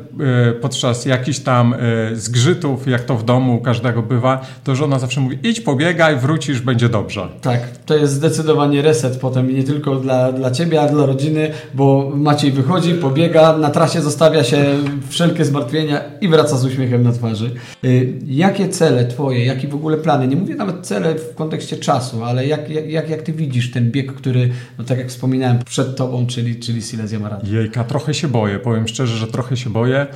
podczas 0.62 1.06
jakichś 1.06 1.39
tam 1.39 1.74
y, 1.74 2.16
zgrzytów, 2.16 2.88
jak 2.88 3.04
to 3.04 3.16
w 3.16 3.26
domu 3.26 3.56
u 3.56 3.62
każdego 3.62 4.02
bywa, 4.02 4.46
to 4.63 4.76
żona 4.76 5.00
zawsze 5.00 5.22
mówi 5.22 5.38
idź 5.44 5.62
pobiegaj, 5.62 6.16
wrócisz, 6.16 6.62
będzie 6.62 6.89
dobrze. 6.89 7.28
Tak, 7.42 7.60
to 7.86 7.98
jest 7.98 8.13
zdecydowanie 8.13 8.82
reset 8.82 9.18
potem 9.18 9.56
nie 9.56 9.63
tylko 9.63 9.96
dla, 9.96 10.32
dla 10.32 10.52
Ciebie, 10.52 10.82
a 10.82 10.88
dla 10.88 11.06
rodziny, 11.06 11.52
bo 11.74 12.12
Maciej 12.16 12.52
wychodzi, 12.52 12.94
pobiega, 12.94 13.58
na 13.58 13.70
trasie 13.70 14.02
zostawia 14.02 14.44
się 14.44 14.66
wszelkie 15.10 15.46
zmartwienia 15.46 16.02
i 16.22 16.28
wraca 16.28 16.58
z 16.58 16.66
uśmiechem 16.66 17.04
na 17.04 17.12
twarzy. 17.12 17.52
Y, 17.84 18.13
jakie 18.28 18.70
cele 18.70 19.06
Twoje, 19.06 19.46
jakie 19.46 19.68
w 19.68 19.76
ogóle 19.76 19.98
plany, 19.98 20.28
nie 20.28 20.36
mówię 20.36 20.56
nawet 20.56 20.86
cele 20.86 21.16
w 21.16 21.36
kontekście 21.36 21.78
czasu, 21.78 22.24
ale 22.24 22.48
jak, 22.48 22.70
jak, 22.70 23.10
jak 23.10 23.22
Ty 23.22 23.34
widzisz 23.34 23.72
ten 23.72 23.92
bieg, 23.92 24.13
który, 24.13 24.50
no 24.78 24.84
tak 24.84 24.98
jak 24.98 25.08
wspominałem, 25.08 25.60
przed 25.66 25.96
Tobą, 25.96 26.28
czyli, 26.28 26.56
czyli 26.56 26.82
Silesia 26.82 27.20
Marathon? 27.20 27.50
Jejka, 27.54 27.84
trochę 27.84 28.13
się 28.13 28.28
boję, 28.28 28.60
powiem 28.60 28.88
szczerze, 28.88 29.18
że 29.18 29.28
trochę 29.28 29.42
trochę 29.43 29.58
się 29.58 29.69
boję. 29.69 30.08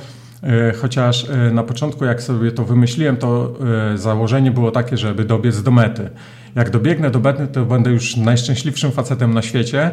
E, 0.42 0.72
chociaż 0.72 1.24
e, 1.24 1.50
na 1.52 1.62
początku, 1.62 2.04
jak 2.04 2.22
sobie 2.22 2.52
to 2.52 2.64
wymyśliłem, 2.64 3.16
to 3.16 3.54
e, 3.94 3.98
założenie 3.98 4.50
było 4.50 4.70
takie, 4.70 4.96
żeby 4.96 5.24
dobiec 5.24 5.62
do 5.62 5.70
mety. 5.70 6.10
Jak 6.54 6.70
dobiegnę 6.70 7.10
do 7.10 7.18
mety, 7.18 7.46
to 7.46 7.64
będę 7.64 7.90
już 7.90 8.16
najszczęśliwszym 8.16 8.92
facetem 8.92 9.34
na 9.34 9.42
świecie. 9.42 9.90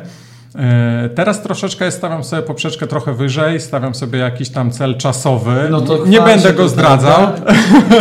Teraz 1.15 1.43
troszeczkę 1.43 1.91
stawiam 1.91 2.23
sobie 2.23 2.41
poprzeczkę 2.41 2.87
trochę 2.87 3.13
wyżej, 3.13 3.59
stawiam 3.59 3.95
sobie 3.95 4.19
jakiś 4.19 4.49
tam 4.49 4.71
cel 4.71 4.97
czasowy. 4.97 5.67
No 5.71 5.81
to 5.81 6.05
nie 6.05 6.21
będę 6.21 6.53
go 6.53 6.69
zdradzał. 6.69 7.27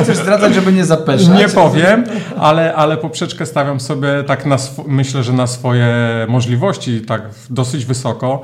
Chcesz 0.02 0.16
zdradzać, 0.16 0.54
żeby 0.54 0.72
nie 0.72 0.84
zapeszać? 0.84 1.28
Nie 1.28 1.48
powiem, 1.48 2.04
ale, 2.38 2.74
ale 2.74 2.96
poprzeczkę 2.96 3.46
stawiam 3.46 3.80
sobie 3.80 4.08
tak 4.26 4.46
na 4.46 4.56
myślę, 4.86 5.22
że 5.22 5.32
na 5.32 5.46
swoje 5.46 5.88
możliwości 6.28 7.00
tak 7.00 7.22
dosyć 7.50 7.84
wysoko. 7.84 8.42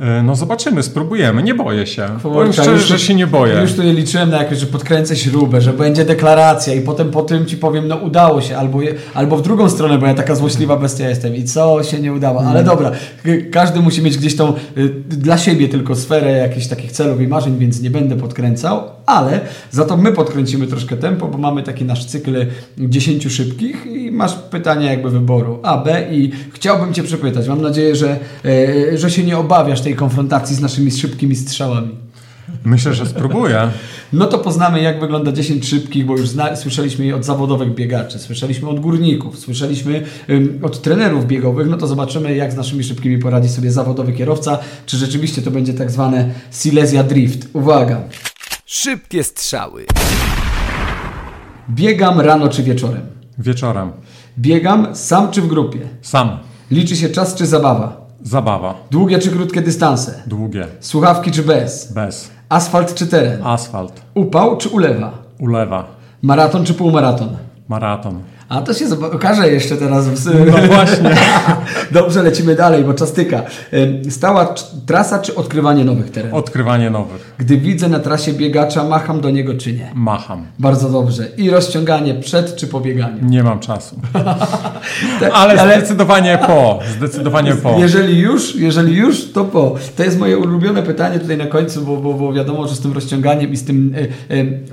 E, 0.00 0.22
no 0.22 0.36
zobaczymy, 0.36 0.82
spróbujemy, 0.82 1.42
nie 1.42 1.54
boję 1.54 1.86
się. 1.86 2.08
Powiem 2.22 2.52
szczerze, 2.52 2.78
że 2.78 2.98
się 2.98 3.14
nie 3.14 3.26
boję. 3.26 3.54
Już 3.60 3.72
tu 3.72 3.82
liczyłem 3.82 4.30
na 4.30 4.42
jakieś, 4.42 4.58
że 4.58 4.66
podkręcę 4.66 5.16
śrubę, 5.16 5.60
że 5.60 5.72
będzie 5.72 6.04
deklaracja 6.04 6.74
i 6.74 6.80
potem 6.80 7.10
po 7.10 7.22
tym 7.22 7.46
ci 7.46 7.56
powiem, 7.56 7.88
no 7.88 7.96
udało 7.96 8.40
się, 8.40 8.56
albo, 8.56 8.78
albo 9.14 9.36
w 9.36 9.42
drugą 9.42 9.70
stronę, 9.70 9.98
bo 9.98 10.06
ja 10.06 10.14
taka 10.14 10.34
złośliwa 10.34 10.76
bestia 10.76 11.08
jestem 11.08 11.36
i 11.36 11.44
co 11.44 11.82
się 11.82 12.00
nie 12.00 12.12
udało. 12.12 12.40
Ale 12.40 12.64
dobra, 12.64 12.90
każdy 13.52 13.80
musi 13.80 14.02
mieć 14.02 14.18
gdzieś 14.18 14.36
tą 14.36 14.54
y, 14.76 14.88
dla 15.08 15.38
siebie 15.38 15.68
tylko 15.68 15.96
sferę 15.96 16.32
jakichś 16.32 16.66
takich 16.66 16.92
celów 16.92 17.20
i 17.20 17.28
marzeń, 17.28 17.58
więc 17.58 17.82
nie 17.82 17.90
będę 17.90 18.16
podkręcał, 18.16 18.80
ale 19.08 19.40
za 19.70 19.84
to 19.84 19.96
my 19.96 20.12
podkręcimy 20.12 20.66
troszkę 20.66 20.96
tempo, 20.96 21.26
bo 21.26 21.38
mamy 21.38 21.62
taki 21.62 21.84
nasz 21.84 22.04
cykl 22.04 22.46
10 22.78 23.32
szybkich 23.32 23.86
i 23.86 24.10
masz 24.10 24.34
pytania 24.34 24.90
jakby 24.90 25.10
wyboru 25.10 25.58
A, 25.62 25.76
B 25.78 26.06
i 26.12 26.30
chciałbym 26.52 26.94
Cię 26.94 27.02
przepytać, 27.02 27.48
mam 27.48 27.62
nadzieję, 27.62 27.96
że, 27.96 28.18
e, 28.44 28.98
że 28.98 29.10
się 29.10 29.24
nie 29.24 29.38
obawiasz 29.38 29.80
tej 29.80 29.94
konfrontacji 29.94 30.56
z 30.56 30.60
naszymi 30.60 30.90
szybkimi 30.90 31.36
strzałami. 31.36 32.08
Myślę, 32.64 32.94
że 32.94 33.06
spróbuję. 33.06 33.70
No 34.12 34.26
to 34.26 34.38
poznamy, 34.38 34.82
jak 34.82 35.00
wygląda 35.00 35.32
10 35.32 35.68
szybkich, 35.68 36.06
bo 36.06 36.16
już 36.16 36.28
zna, 36.28 36.56
słyszeliśmy 36.56 37.14
od 37.14 37.24
zawodowych 37.24 37.74
biegaczy, 37.74 38.18
słyszeliśmy 38.18 38.68
od 38.68 38.80
górników, 38.80 39.38
słyszeliśmy 39.38 40.02
ym, 40.30 40.58
od 40.62 40.82
trenerów 40.82 41.26
biegowych. 41.26 41.68
No 41.68 41.76
to 41.76 41.86
zobaczymy, 41.86 42.36
jak 42.36 42.52
z 42.52 42.56
naszymi 42.56 42.84
szybkimi 42.84 43.18
poradzi 43.18 43.48
sobie 43.48 43.70
zawodowy 43.70 44.12
kierowca. 44.12 44.58
Czy 44.86 44.96
rzeczywiście 44.96 45.42
to 45.42 45.50
będzie 45.50 45.74
tak 45.74 45.90
zwane 45.90 46.30
Silesia 46.50 47.04
Drift. 47.04 47.48
Uwaga! 47.52 48.02
Szybkie 48.70 49.24
strzały. 49.24 49.86
Biegam 51.70 52.20
rano 52.20 52.48
czy 52.48 52.62
wieczorem? 52.62 53.06
Wieczorem. 53.38 53.92
Biegam 54.38 54.96
sam 54.96 55.30
czy 55.30 55.42
w 55.42 55.46
grupie? 55.46 55.80
Sam. 56.02 56.38
Liczy 56.70 56.96
się 56.96 57.08
czas 57.08 57.34
czy 57.34 57.46
zabawa? 57.46 58.06
Zabawa. 58.22 58.74
Długie 58.90 59.18
czy 59.18 59.30
krótkie 59.30 59.62
dystanse? 59.62 60.22
Długie. 60.26 60.66
Słuchawki 60.80 61.30
czy 61.30 61.42
bez? 61.42 61.92
Bez. 61.92 62.30
Asfalt 62.48 62.94
czy 62.94 63.06
teren? 63.06 63.42
Asfalt. 63.42 64.02
Upał 64.14 64.56
czy 64.56 64.68
ulewa? 64.68 65.12
Ulewa. 65.40 65.86
Maraton 66.22 66.64
czy 66.64 66.74
półmaraton? 66.74 67.36
Maraton. 67.68 68.22
A 68.48 68.60
to 68.60 68.74
się 68.74 68.84
okaże 69.12 69.48
jeszcze 69.52 69.76
teraz. 69.76 70.06
No 70.24 70.66
właśnie. 70.66 71.10
Dobrze, 71.92 72.22
lecimy 72.22 72.54
dalej, 72.54 72.84
bo 72.84 72.94
czas 72.94 73.12
tyka. 73.12 73.42
Stała 74.10 74.54
trasa 74.86 75.18
czy 75.18 75.34
odkrywanie 75.34 75.84
nowych 75.84 76.10
terenów? 76.10 76.38
Odkrywanie 76.38 76.90
nowych. 76.90 77.34
Gdy 77.38 77.56
widzę 77.56 77.88
na 77.88 77.98
trasie 78.00 78.32
biegacza, 78.32 78.84
macham 78.84 79.20
do 79.20 79.30
niego 79.30 79.54
czy 79.54 79.72
nie? 79.72 79.90
Macham. 79.94 80.46
Bardzo 80.58 80.88
dobrze. 80.88 81.26
I 81.36 81.50
rozciąganie 81.50 82.14
przed 82.14 82.56
czy 82.56 82.66
po 82.66 82.80
bieganiu? 82.80 83.18
Nie 83.22 83.42
mam 83.42 83.60
czasu. 83.60 83.96
Tak, 85.20 85.30
Ale, 85.34 85.78
zdecydowanie 85.78 86.38
po. 86.46 86.78
Zdecydowanie 86.96 87.54
po. 87.54 87.78
Jeżeli 87.78 88.18
już, 88.18 88.56
jeżeli 88.56 88.96
już, 88.96 89.32
to 89.32 89.44
po. 89.44 89.74
To 89.96 90.02
jest 90.04 90.18
moje 90.18 90.38
ulubione 90.38 90.82
pytanie 90.82 91.18
tutaj 91.18 91.36
na 91.36 91.46
końcu, 91.46 91.82
bo, 91.82 91.96
bo, 91.96 92.14
bo 92.14 92.32
wiadomo, 92.32 92.68
że 92.68 92.74
z 92.74 92.80
tym 92.80 92.92
rozciąganiem 92.92 93.52
i 93.52 93.56
z 93.56 93.64
tym 93.64 93.94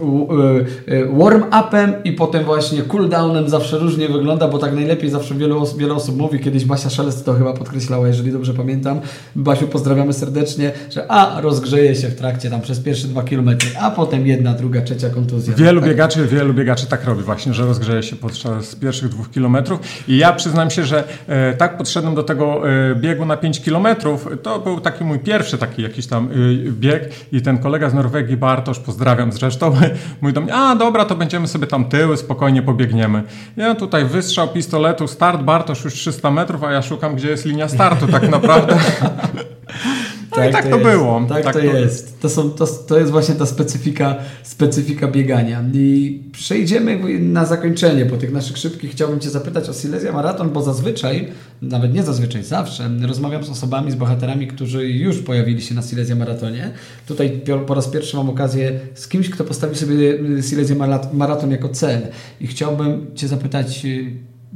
u- 0.01 0.27
e, 0.33 0.45
e, 0.87 1.05
warm-upem 1.05 1.93
i 2.03 2.11
potem 2.11 2.43
właśnie 2.43 2.83
cool-downem 2.83 3.49
zawsze 3.49 3.64
różnie 3.73 4.09
wygląda, 4.09 4.47
bo 4.47 4.57
tak 4.57 4.73
najlepiej 4.73 5.09
zawsze 5.09 5.35
wiele, 5.35 5.55
os- 5.55 5.77
wiele 5.77 5.93
osób 5.93 6.17
mówi, 6.17 6.39
kiedyś 6.39 6.65
Basia 6.65 6.89
Szelest 6.89 7.25
to 7.25 7.33
chyba 7.33 7.53
podkreślała, 7.53 8.07
jeżeli 8.07 8.31
dobrze 8.31 8.53
pamiętam. 8.53 8.99
Basiu, 9.35 9.67
pozdrawiamy 9.67 10.13
serdecznie, 10.13 10.71
że 10.91 11.11
a, 11.11 11.41
rozgrzeje 11.41 11.95
się 11.95 12.07
w 12.07 12.15
trakcie 12.15 12.49
tam 12.49 12.61
przez 12.61 12.79
pierwsze 12.79 13.07
dwa 13.07 13.23
kilometry, 13.23 13.69
a 13.81 13.91
potem 13.91 14.27
jedna, 14.27 14.53
druga, 14.53 14.81
trzecia 14.81 15.09
kontuzja. 15.09 15.53
Wielu 15.55 15.81
tak, 15.81 15.89
biegaczy, 15.89 16.25
wielu 16.27 16.53
biegaczy 16.53 16.87
tak 16.87 17.05
robi 17.05 17.23
właśnie, 17.23 17.53
że 17.53 17.65
rozgrzeje 17.65 18.03
się 18.03 18.15
podczas 18.15 18.75
pierwszych 18.75 19.09
dwóch 19.09 19.31
kilometrów 19.31 19.79
i 20.07 20.17
ja 20.17 20.33
przyznam 20.33 20.69
się, 20.69 20.83
że 20.83 21.03
e, 21.27 21.53
tak 21.53 21.77
podszedłem 21.77 22.15
do 22.15 22.23
tego 22.23 22.69
e, 22.91 22.95
biegu 22.95 23.25
na 23.25 23.37
5 23.37 23.61
kilometrów, 23.61 24.27
to 24.43 24.59
był 24.59 24.79
taki 24.79 25.03
mój 25.03 25.19
pierwszy 25.19 25.57
taki 25.57 25.81
jakiś 25.81 26.07
tam 26.07 26.25
e, 26.25 26.71
bieg 26.71 27.09
i 27.31 27.41
ten 27.41 27.57
kolega 27.57 27.89
z 27.89 27.93
Norwegii, 27.93 28.37
Bartosz, 28.37 28.79
pozdrawiam 28.79 29.31
zresztą, 29.31 29.75
mówi 30.21 30.33
do 30.33 30.41
mnie, 30.41 30.53
a 30.55 30.75
dobra, 30.75 31.05
to 31.05 31.15
będziemy 31.15 31.47
sobie 31.47 31.67
tam 31.67 31.85
tyły, 31.85 32.17
spokojnie 32.17 32.61
pobiegniemy. 32.61 33.23
Ja 33.57 33.75
tutaj 33.75 34.05
wystrzał 34.05 34.47
pistoletu, 34.47 35.07
start, 35.07 35.41
Bartosz 35.41 35.83
już 35.83 35.93
300 35.93 36.31
metrów, 36.31 36.63
a 36.63 36.71
ja 36.71 36.81
szukam, 36.81 37.15
gdzie 37.15 37.29
jest 37.29 37.45
linia 37.45 37.69
startu 37.69 38.07
tak 38.07 38.29
naprawdę. 38.29 38.77
No 40.37 40.49
i 40.49 40.51
tak 40.51 40.67
to 40.67 40.77
jest. 40.77 40.89
było. 40.91 41.25
Tak, 41.29 41.43
Tak 41.43 41.53
to, 41.53 41.59
to- 41.59 41.65
jest. 41.65 42.19
To, 42.21 42.29
są, 42.29 42.49
to, 42.49 42.67
to 42.67 42.99
jest 42.99 43.11
właśnie 43.11 43.35
ta 43.35 43.45
specyfika, 43.45 44.15
specyfika 44.43 45.07
biegania. 45.07 45.63
I 45.73 46.21
przejdziemy 46.31 47.19
na 47.19 47.45
zakończenie 47.45 48.05
po 48.05 48.17
tych 48.17 48.31
naszych 48.31 48.57
szybkich. 48.57 48.91
Chciałbym 48.91 49.19
Cię 49.19 49.29
zapytać 49.29 49.69
o 49.69 49.73
Silesia 49.73 50.11
Maraton, 50.11 50.49
bo 50.49 50.61
zazwyczaj, 50.61 51.27
nawet 51.61 51.93
nie 51.93 52.03
zazwyczaj, 52.03 52.43
zawsze 52.43 52.89
rozmawiam 53.07 53.43
z 53.43 53.49
osobami, 53.49 53.91
z 53.91 53.95
bohaterami, 53.95 54.47
którzy 54.47 54.89
już 54.89 55.17
pojawili 55.19 55.61
się 55.61 55.75
na 55.75 55.81
Silesia 55.81 56.15
Maratonie. 56.15 56.71
Tutaj 57.07 57.41
po 57.67 57.73
raz 57.73 57.87
pierwszy 57.87 58.17
mam 58.17 58.29
okazję 58.29 58.79
z 58.93 59.07
kimś, 59.07 59.29
kto 59.29 59.43
postawi 59.43 59.75
sobie 59.75 60.13
Silesia 60.41 60.75
Mara- 60.75 61.13
Maraton 61.13 61.51
jako 61.51 61.69
cel. 61.69 62.01
I 62.41 62.47
chciałbym 62.47 63.05
Cię 63.15 63.27
zapytać, 63.27 63.85
y, 63.85 64.11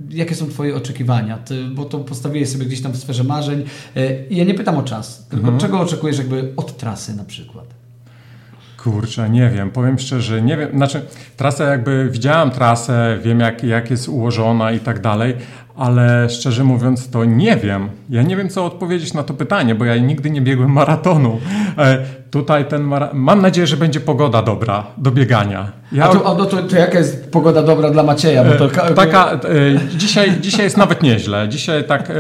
Jakie 0.10 0.36
są 0.36 0.50
Twoje 0.50 0.76
oczekiwania? 0.76 1.38
Ty, 1.38 1.66
bo 1.66 1.86
to 1.86 1.98
postawiłeś 2.00 2.50
sobie 2.50 2.66
gdzieś 2.66 2.82
tam 2.82 2.92
w 2.92 2.98
sferze 2.98 3.24
marzeń. 3.24 3.64
E, 3.96 4.26
ja 4.30 4.44
nie 4.44 4.54
pytam 4.54 4.78
o 4.78 4.84
czas, 4.84 5.26
tylko 5.30 5.44
Mhm. 5.48 5.60
czego 5.60 5.80
oczekujesz 5.80 6.18
jakby 6.18 6.54
od 6.58 6.78
trasy 6.78 7.16
na 7.16 7.24
przykład? 7.24 7.66
Kurczę, 8.84 9.30
nie 9.30 9.50
wiem, 9.50 9.72
powiem 9.72 10.00
szczerze, 10.00 10.42
nie 10.42 10.58
wiem, 10.58 10.70
znaczy 10.74 11.02
trasę 11.38 11.64
jakby, 11.64 12.10
widziałam 12.12 12.52
trasę, 12.52 13.18
wiem 13.24 13.40
jak, 13.40 13.64
jak 13.64 13.92
jest 13.92 14.10
ułożona 14.10 14.72
i 14.72 14.80
tak 14.80 15.02
dalej, 15.02 15.36
ale 15.80 16.30
szczerze 16.30 16.64
mówiąc 16.64 17.10
to 17.10 17.26
nie 17.26 17.58
wiem. 17.58 17.90
Ja 18.10 18.22
nie 18.22 18.36
wiem 18.38 18.50
co 18.50 18.66
odpowiedzieć 18.66 19.14
na 19.14 19.24
to 19.24 19.34
pytanie, 19.34 19.76
bo 19.76 19.86
ja 19.86 19.98
nigdy 19.98 20.30
nie 20.30 20.42
biegłem 20.42 20.72
maratonu. 20.72 21.40
E, 21.78 22.06
tutaj 22.32 22.66
ten 22.66 22.82
mara... 22.82 23.10
mam 23.14 23.42
nadzieję, 23.42 23.68
że 23.68 23.78
będzie 23.78 24.00
pogoda 24.00 24.42
dobra 24.42 24.88
do 24.98 25.12
biegania. 25.12 25.72
Ja... 25.92 26.10
A, 26.10 26.14
to, 26.14 26.28
a 26.28 26.34
no 26.34 26.46
to, 26.46 26.64
to 26.64 26.76
jaka 26.76 26.98
jest 26.98 27.32
pogoda 27.32 27.64
dobra 27.64 27.90
dla 27.90 28.04
Macieja? 28.04 28.44
Bo 28.44 28.52
to, 28.56 28.86
E, 28.86 28.94
Taka, 28.94 29.32
e, 29.32 29.38
dzisiaj, 29.98 30.42
dzisiaj 30.42 30.64
jest 30.64 30.78
nawet 30.78 31.04
nieźle. 31.04 31.50
Dzisiaj 31.50 31.84
tak 31.84 32.10
e, 32.10 32.14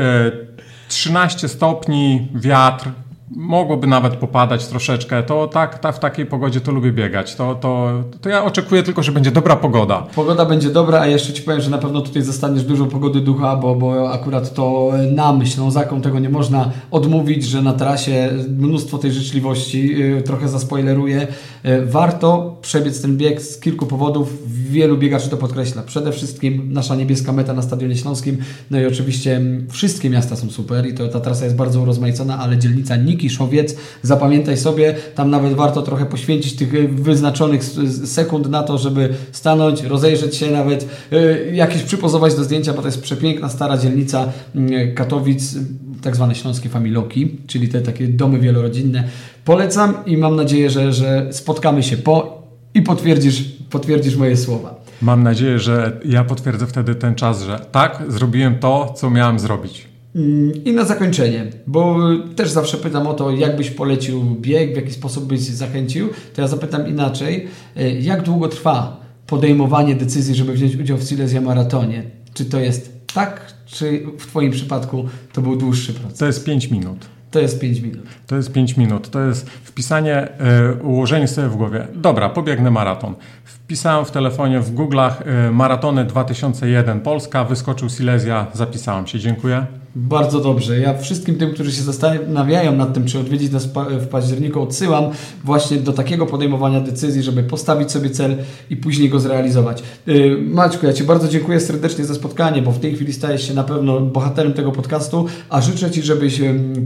13 0.88 1.48
stopni, 1.48 2.28
wiatr, 2.36 2.89
mogłoby 3.35 3.87
nawet 3.87 4.15
popadać 4.15 4.67
troszeczkę. 4.67 5.23
To 5.23 5.47
tak, 5.47 5.79
ta, 5.79 5.91
w 5.91 5.99
takiej 5.99 6.25
pogodzie 6.25 6.61
to 6.61 6.71
lubię 6.71 6.91
biegać. 6.91 7.35
To, 7.35 7.55
to, 7.55 7.91
to 8.21 8.29
ja 8.29 8.43
oczekuję 8.43 8.83
tylko, 8.83 9.03
że 9.03 9.11
będzie 9.11 9.31
dobra 9.31 9.55
pogoda. 9.55 10.07
Pogoda 10.15 10.45
będzie 10.45 10.69
dobra, 10.69 10.99
a 10.99 11.07
jeszcze 11.07 11.33
Ci 11.33 11.41
powiem, 11.41 11.61
że 11.61 11.69
na 11.69 11.77
pewno 11.77 12.01
tutaj 12.01 12.21
zostaniesz 12.21 12.63
dużo 12.63 12.85
pogody 12.85 13.21
ducha, 13.21 13.55
bo, 13.55 13.75
bo 13.75 14.11
akurat 14.11 14.53
to 14.53 14.91
nam, 15.15 15.45
Ślązakom, 15.45 16.01
tego 16.01 16.19
nie 16.19 16.29
można 16.29 16.71
odmówić, 16.91 17.43
że 17.43 17.61
na 17.61 17.73
trasie 17.73 18.29
mnóstwo 18.57 18.97
tej 18.97 19.11
życzliwości, 19.11 19.99
yy, 19.99 20.21
trochę 20.21 20.47
zaspoileruję. 20.47 21.27
Yy, 21.63 21.85
warto 21.85 22.57
przebiec 22.61 23.01
ten 23.01 23.17
bieg 23.17 23.41
z 23.41 23.59
kilku 23.59 23.85
powodów. 23.85 24.33
Wielu 24.69 24.97
biegaczy 24.97 25.29
to 25.29 25.37
podkreśla. 25.37 25.81
Przede 25.81 26.11
wszystkim 26.11 26.73
nasza 26.73 26.95
niebieska 26.95 27.31
meta 27.31 27.53
na 27.53 27.61
Stadionie 27.61 27.95
Śląskim. 27.95 28.37
No 28.71 28.79
i 28.79 28.85
oczywiście 28.85 29.41
wszystkie 29.69 30.09
miasta 30.09 30.35
są 30.35 30.49
super 30.49 30.87
i 30.87 30.93
to 30.93 31.07
ta 31.07 31.19
trasa 31.19 31.43
jest 31.43 31.55
bardzo 31.55 31.81
urozmaicona, 31.81 32.39
ale 32.39 32.57
dzielnica 32.57 32.95
Nikiszowiec, 33.23 33.75
zapamiętaj 34.01 34.58
sobie, 34.58 34.95
tam 35.15 35.29
nawet 35.29 35.53
warto 35.53 35.82
trochę 35.82 36.05
poświęcić 36.05 36.55
tych 36.55 36.73
y, 36.73 36.88
wyznaczonych 36.88 37.62
s- 37.62 38.12
sekund 38.13 38.49
na 38.49 38.63
to, 38.63 38.77
żeby 38.77 39.10
stanąć, 39.32 39.84
rozejrzeć 39.84 40.36
się 40.36 40.51
nawet, 40.51 40.88
y, 41.13 41.51
jakieś 41.53 41.84
przypozować 41.84 42.36
do 42.36 42.43
zdjęcia, 42.43 42.73
bo 42.73 42.82
to 42.82 42.88
jest 42.88 43.01
przepiękna, 43.01 43.49
stara 43.49 43.77
dzielnica 43.77 44.32
y, 44.55 44.93
Katowic, 44.95 45.55
tak 46.01 46.15
zwane 46.15 46.36
śląskie 46.36 46.69
familoki, 46.69 47.38
czyli 47.47 47.67
te 47.67 47.82
takie 47.82 48.08
domy 48.08 48.39
wielorodzinne. 48.39 49.03
Polecam 49.45 49.93
i 50.05 50.17
mam 50.17 50.36
nadzieję, 50.36 50.69
że, 50.69 50.93
że 50.93 51.27
spotkamy 51.32 51.84
się 51.84 51.97
po 51.97 52.41
i 52.73 52.82
potwierdzisz, 52.82 53.43
potwierdzisz 53.69 54.15
moje 54.15 54.38
słowa. 54.38 54.75
Mam 55.01 55.23
nadzieję, 55.23 55.60
że 55.60 55.99
ja 56.05 56.23
potwierdzę 56.23 56.67
wtedy 56.67 56.95
ten 56.95 57.15
czas, 57.15 57.43
że 57.43 57.60
tak, 57.71 58.03
zrobiłem 58.08 58.60
to, 58.60 58.93
co 58.97 59.10
miałem 59.10 59.39
zrobić. 59.39 59.88
Mm, 60.15 60.63
I 60.65 60.72
na 60.72 60.86
zakończenie, 60.86 61.48
bo 61.67 61.98
też 62.36 62.50
zawsze 62.50 62.78
pytam 62.78 63.08
o 63.08 63.13
to, 63.13 63.32
jak 63.32 63.56
byś 63.58 63.69
polecił 63.69 64.24
bieg, 64.41 64.74
w 64.74 64.76
jaki 64.76 64.91
sposób 64.91 65.26
byś 65.26 65.39
zachęcił, 65.39 66.10
to 66.36 66.41
ja 66.41 66.48
zapytam 66.48 66.88
inaczej, 66.88 67.48
y, 67.78 67.91
jak 68.02 68.24
długo 68.24 68.48
trwa 68.48 69.00
podejmowanie 69.28 69.95
decyzji, 69.95 70.36
żeby 70.36 70.54
wziąć 70.54 70.76
udział 70.76 70.98
w 70.98 71.04
Silesia 71.04 71.41
Maratonie? 71.41 72.04
Czy 72.34 72.45
to 72.45 72.60
jest 72.60 73.00
tak, 73.13 73.54
czy 73.65 74.04
w 74.17 74.28
Twoim 74.28 74.52
przypadku 74.52 75.06
to 75.34 75.41
był 75.41 75.56
dłuższy 75.56 75.93
proces? 75.93 76.19
To 76.19 76.26
jest 76.26 76.45
5 76.45 76.72
minut. 76.72 77.06
To 77.32 77.39
jest 77.39 77.60
5 77.60 77.80
minut. 77.80 78.08
To 78.28 78.36
jest 78.36 78.52
5 78.52 78.78
minut. 78.78 79.10
To 79.10 79.22
jest 79.22 79.50
wpisanie, 79.50 80.15
e, 80.15 80.74
ułożenie 80.74 81.28
sobie 81.28 81.48
w 81.48 81.56
głowie. 81.56 81.88
Dobra, 81.95 82.30
pobiegnę 82.30 82.72
maraton. 82.72 83.15
Wpisałem 83.43 84.06
w 84.06 84.12
telefonie, 84.12 84.60
w 84.60 84.76
Google'ach 84.76 85.12
e, 85.26 85.52
maratony 85.52 86.06
2001 86.06 87.02
Polska, 87.02 87.43
wyskoczył 87.43 87.89
Silesia, 87.89 88.48
zapisałem 88.54 89.08
się. 89.08 89.19
Dziękuję. 89.19 89.65
Bardzo 89.99 90.39
dobrze. 90.39 90.79
Ja 90.79 90.97
wszystkim 90.97 91.35
tym, 91.35 91.53
którzy 91.53 91.71
się 91.71 91.81
zastanawiają 91.81 92.75
nad 92.75 92.93
tym, 92.93 93.05
czy 93.05 93.19
odwiedzić 93.19 93.51
nas 93.51 93.69
w 93.99 94.07
październiku, 94.07 94.62
odsyłam 94.62 95.03
właśnie 95.43 95.77
do 95.77 95.93
takiego 95.93 96.25
podejmowania 96.25 96.81
decyzji, 96.81 97.23
żeby 97.23 97.43
postawić 97.43 97.91
sobie 97.91 98.09
cel 98.09 98.38
i 98.69 98.77
później 98.77 99.09
go 99.09 99.19
zrealizować. 99.19 99.83
Yy, 100.07 100.38
Maćku, 100.41 100.85
ja 100.85 100.93
Ci 100.93 101.03
bardzo 101.03 101.27
dziękuję 101.27 101.59
serdecznie 101.59 102.05
za 102.05 102.15
spotkanie, 102.15 102.62
bo 102.62 102.71
w 102.71 102.79
tej 102.79 102.95
chwili 102.95 103.13
stajesz 103.13 103.47
się 103.47 103.53
na 103.53 103.63
pewno 103.63 104.01
bohaterem 104.01 104.53
tego 104.53 104.71
podcastu, 104.71 105.25
a 105.49 105.62
życzę 105.62 105.91
Ci, 105.91 106.01
żebyś 106.01 106.41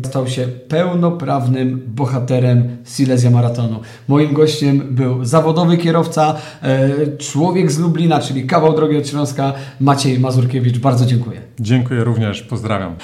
stał 0.05 0.27
się 0.27 0.47
pełnoprawnym 0.47 1.83
bohaterem 1.87 2.77
Silesia 2.85 3.29
Maratonu. 3.29 3.79
Moim 4.07 4.33
gościem 4.33 4.81
był 4.91 5.25
zawodowy 5.25 5.77
kierowca, 5.77 6.35
yy, 6.63 7.17
człowiek 7.17 7.71
z 7.71 7.79
Lublina, 7.79 8.19
czyli 8.19 8.47
kawał 8.47 8.75
drogi 8.75 8.97
od 8.97 9.07
Śląska, 9.07 9.53
Maciej 9.79 10.19
Mazurkiewicz. 10.19 10.77
Bardzo 10.77 11.05
dziękuję. 11.05 11.41
Dziękuję 11.59 12.03
również, 12.03 12.41
pozdrawiam. 12.41 12.95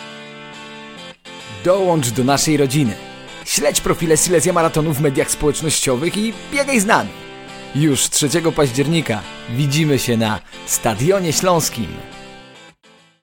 Dołącz 1.64 2.10
do 2.10 2.24
naszej 2.24 2.58
rodziny. 2.58 2.94
Śledź 3.46 3.82
profile 3.82 4.18
Silesia 4.18 4.54
Maratonu 4.54 4.94
w 4.94 5.02
mediach 5.02 5.32
społecznościowych 5.32 6.18
i 6.18 6.34
biegaj 6.52 6.80
z 6.80 6.86
nami. 6.86 7.10
Już 7.76 8.10
3 8.10 8.30
października 8.56 9.22
widzimy 9.50 10.00
się 10.00 10.18
na 10.18 10.40
Stadionie 10.66 11.34
Śląskim. 11.34 11.88